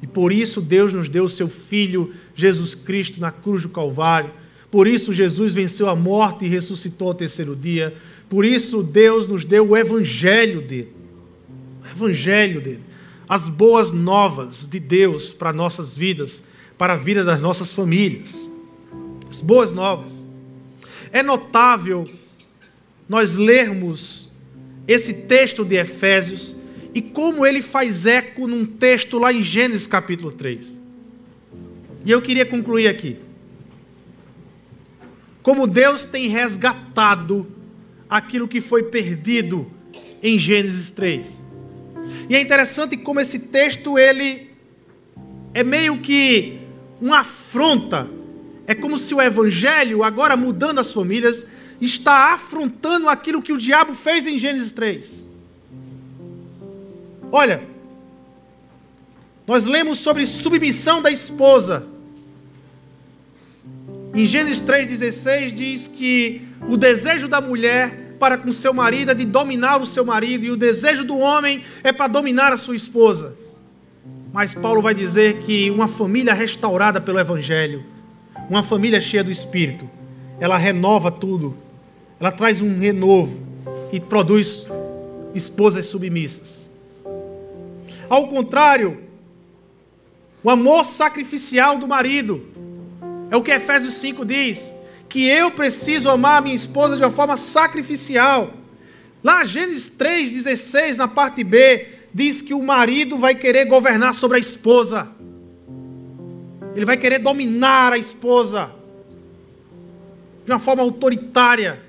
[0.00, 4.30] E por isso Deus nos deu o seu Filho Jesus Cristo na cruz do Calvário.
[4.70, 7.94] Por isso Jesus venceu a morte e ressuscitou ao terceiro dia.
[8.28, 10.92] Por isso Deus nos deu o Evangelho dele.
[11.82, 12.80] O Evangelho dele.
[13.28, 16.44] As boas novas de Deus para nossas vidas,
[16.76, 18.48] para a vida das nossas famílias.
[19.28, 20.28] As boas novas.
[21.12, 22.08] É notável
[23.08, 24.32] nós lermos
[24.86, 26.56] esse texto de Efésios
[26.94, 30.78] e como ele faz eco num texto lá em Gênesis capítulo 3.
[32.04, 33.16] E eu queria concluir aqui.
[35.42, 37.46] Como Deus tem resgatado
[38.14, 39.68] aquilo que foi perdido
[40.22, 41.42] em Gênesis 3.
[42.30, 44.50] E é interessante como esse texto ele
[45.52, 46.60] é meio que
[47.00, 48.08] uma afronta
[48.68, 51.44] é como se o evangelho, agora mudando as famílias,
[51.80, 55.24] está afrontando aquilo que o diabo fez em Gênesis 3.
[57.32, 57.64] Olha,
[59.44, 61.84] nós lemos sobre submissão da esposa.
[64.14, 69.24] Em Gênesis 3,16 diz que o desejo da mulher para com seu marido é de
[69.24, 73.36] dominar o seu marido, e o desejo do homem é para dominar a sua esposa.
[74.32, 77.94] Mas Paulo vai dizer que uma família restaurada pelo Evangelho
[78.48, 79.88] uma família cheia do Espírito,
[80.38, 81.56] ela renova tudo,
[82.20, 83.42] ela traz um renovo
[83.92, 84.66] e produz
[85.34, 86.70] esposas submissas.
[88.08, 89.02] Ao contrário,
[90.42, 92.44] o amor sacrificial do marido,
[93.30, 94.72] é o que Efésios 5 diz,
[95.14, 98.52] que eu preciso amar a minha esposa de uma forma sacrificial.
[99.22, 104.40] Lá, Gênesis 3,16, na parte B, diz que o marido vai querer governar sobre a
[104.40, 105.08] esposa.
[106.74, 108.72] Ele vai querer dominar a esposa
[110.44, 111.80] de uma forma autoritária.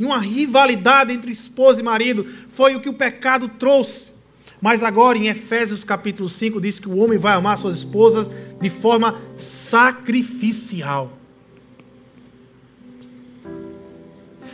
[0.00, 4.12] E uma rivalidade entre esposa e marido foi o que o pecado trouxe.
[4.62, 8.70] Mas agora em Efésios capítulo 5 diz que o homem vai amar suas esposas de
[8.70, 11.15] forma sacrificial.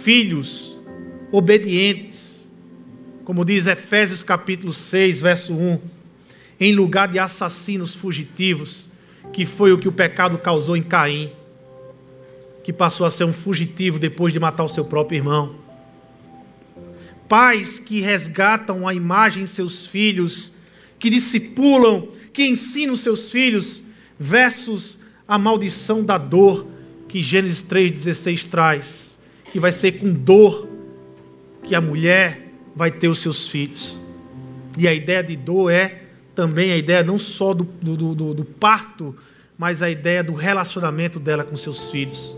[0.02, 0.76] Filhos
[1.30, 2.50] obedientes,
[3.24, 5.78] como diz Efésios capítulo 6, verso 1,
[6.58, 8.88] em lugar de assassinos fugitivos,
[9.32, 11.30] que foi o que o pecado causou em Caim,
[12.64, 15.54] que passou a ser um fugitivo depois de matar o seu próprio irmão.
[17.28, 20.52] Pais que resgatam a imagem em seus filhos,
[20.98, 23.84] que discipulam, que ensinam seus filhos,
[24.18, 24.98] versus
[25.28, 26.66] a maldição da dor
[27.06, 29.11] que Gênesis 3,16 traz,
[29.52, 30.66] que vai ser com dor
[31.62, 33.94] que a mulher vai ter os seus filhos.
[34.78, 38.44] E a ideia de dor é também a ideia não só do, do, do, do
[38.46, 39.14] parto,
[39.58, 42.34] mas a ideia do relacionamento dela com seus filhos.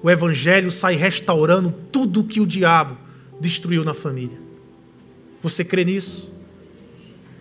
[0.00, 2.96] O Evangelho sai restaurando tudo que o diabo
[3.40, 4.38] destruiu na família.
[5.42, 6.32] Você crê nisso?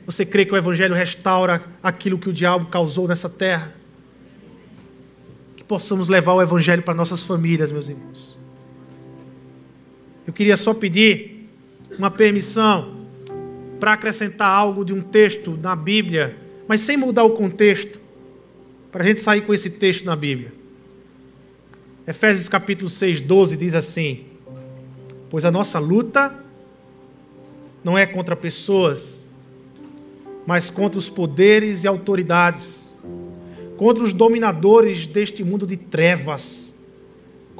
[0.07, 3.75] Você crê que o Evangelho restaura aquilo que o diabo causou nessa terra?
[5.55, 8.40] Que possamos levar o Evangelho para nossas famílias, meus irmãos.
[10.25, 11.49] Eu queria só pedir
[11.97, 13.01] uma permissão
[13.79, 17.99] para acrescentar algo de um texto na Bíblia, mas sem mudar o contexto,
[18.91, 20.53] para a gente sair com esse texto na Bíblia.
[22.05, 24.25] Efésios capítulo 6, 12 diz assim:
[25.29, 26.37] Pois a nossa luta
[27.83, 29.29] não é contra pessoas,
[30.45, 32.99] mas contra os poderes e autoridades,
[33.77, 36.70] contra os dominadores deste mundo de trevas,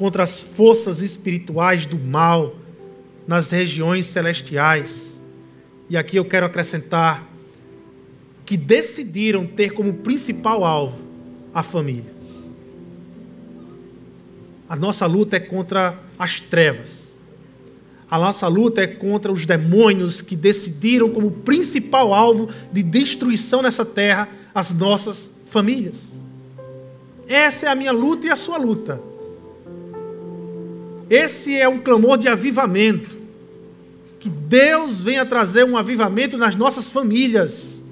[0.02, 2.56] contra as forças espirituais do mal
[3.28, 5.22] nas regiões celestiais.
[5.88, 7.30] E aqui eu quero acrescentar
[8.44, 11.04] que decidiram ter como principal alvo
[11.54, 12.12] a família.
[14.68, 17.16] A nossa luta é contra as trevas.
[18.10, 23.86] A nossa luta é contra os demônios que decidiram como principal alvo de destruição nessa
[23.86, 26.12] terra as nossas famílias.
[27.28, 29.12] Essa é a minha luta e a sua luta.
[31.12, 33.18] Esse é um clamor de avivamento.
[34.18, 37.84] Que Deus venha trazer um avivamento nas nossas famílias.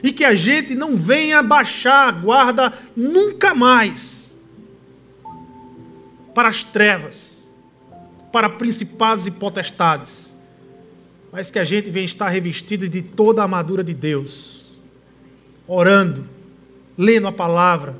[0.00, 4.36] E que a gente não venha baixar a guarda nunca mais
[6.32, 7.52] para as trevas,
[8.32, 10.32] para principados e potestades.
[11.32, 14.66] Mas que a gente venha estar revestido de toda a armadura de Deus,
[15.66, 16.28] orando,
[16.96, 17.96] lendo a palavra,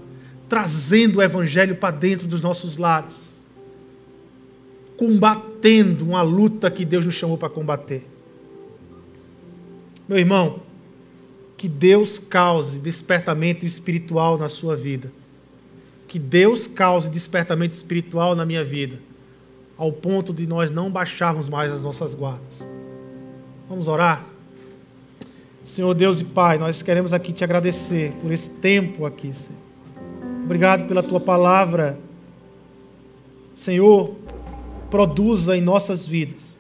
[0.49, 3.32] trazendo o Evangelho para dentro dos nossos lares
[4.97, 8.07] combatendo uma luta que Deus nos chamou para combater.
[10.09, 10.61] Meu irmão,
[11.57, 15.13] que Deus cause despertamento espiritual na sua vida.
[16.09, 18.99] Que Deus cause despertamento espiritual na minha vida,
[19.79, 22.67] ao ponto de nós não baixarmos mais as nossas guardas.
[23.69, 24.27] Vamos orar?
[25.65, 29.59] Senhor Deus e Pai, nós queremos aqui te agradecer por esse tempo aqui, Senhor.
[30.45, 31.97] Obrigado pela tua palavra.
[33.55, 34.17] Senhor,
[34.93, 36.55] produza em nossas vidas,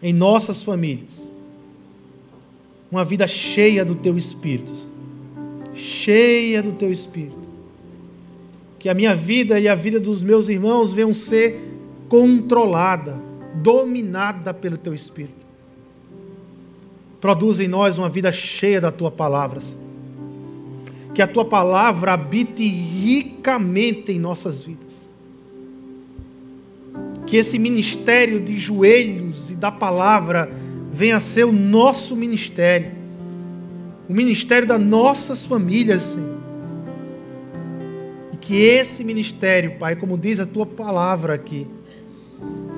[0.00, 1.28] em nossas famílias,
[2.88, 4.72] uma vida cheia do Teu Espírito,
[5.74, 7.42] cheia do Teu Espírito.
[8.78, 11.60] Que a minha vida e a vida dos meus irmãos venham ser
[12.08, 13.20] controlada,
[13.56, 15.44] dominada pelo Teu Espírito.
[17.20, 19.60] Produza em nós uma vida cheia da Tua palavra.
[21.12, 24.83] Que a Tua palavra habite ricamente em nossas vidas
[27.26, 30.50] que esse ministério de joelhos e da palavra
[30.92, 32.92] venha a ser o nosso ministério,
[34.08, 36.34] o ministério das nossas famílias, Senhor.
[38.32, 41.66] E que esse ministério, Pai, como diz a tua palavra aqui,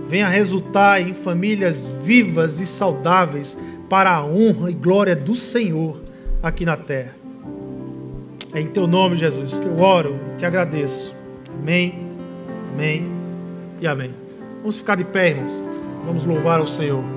[0.08, 6.00] venha resultar em famílias vivas e saudáveis para a honra e glória do Senhor
[6.42, 7.14] aqui na terra.
[8.54, 11.14] É em teu nome, Jesus, que eu oro e te agradeço.
[11.60, 11.94] Amém,
[12.72, 13.04] amém
[13.80, 14.25] e amém.
[14.66, 15.62] Vamos ficar de pé, irmãos.
[16.04, 17.15] Vamos louvar ao Senhor.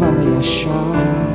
[0.00, 1.29] Vai achar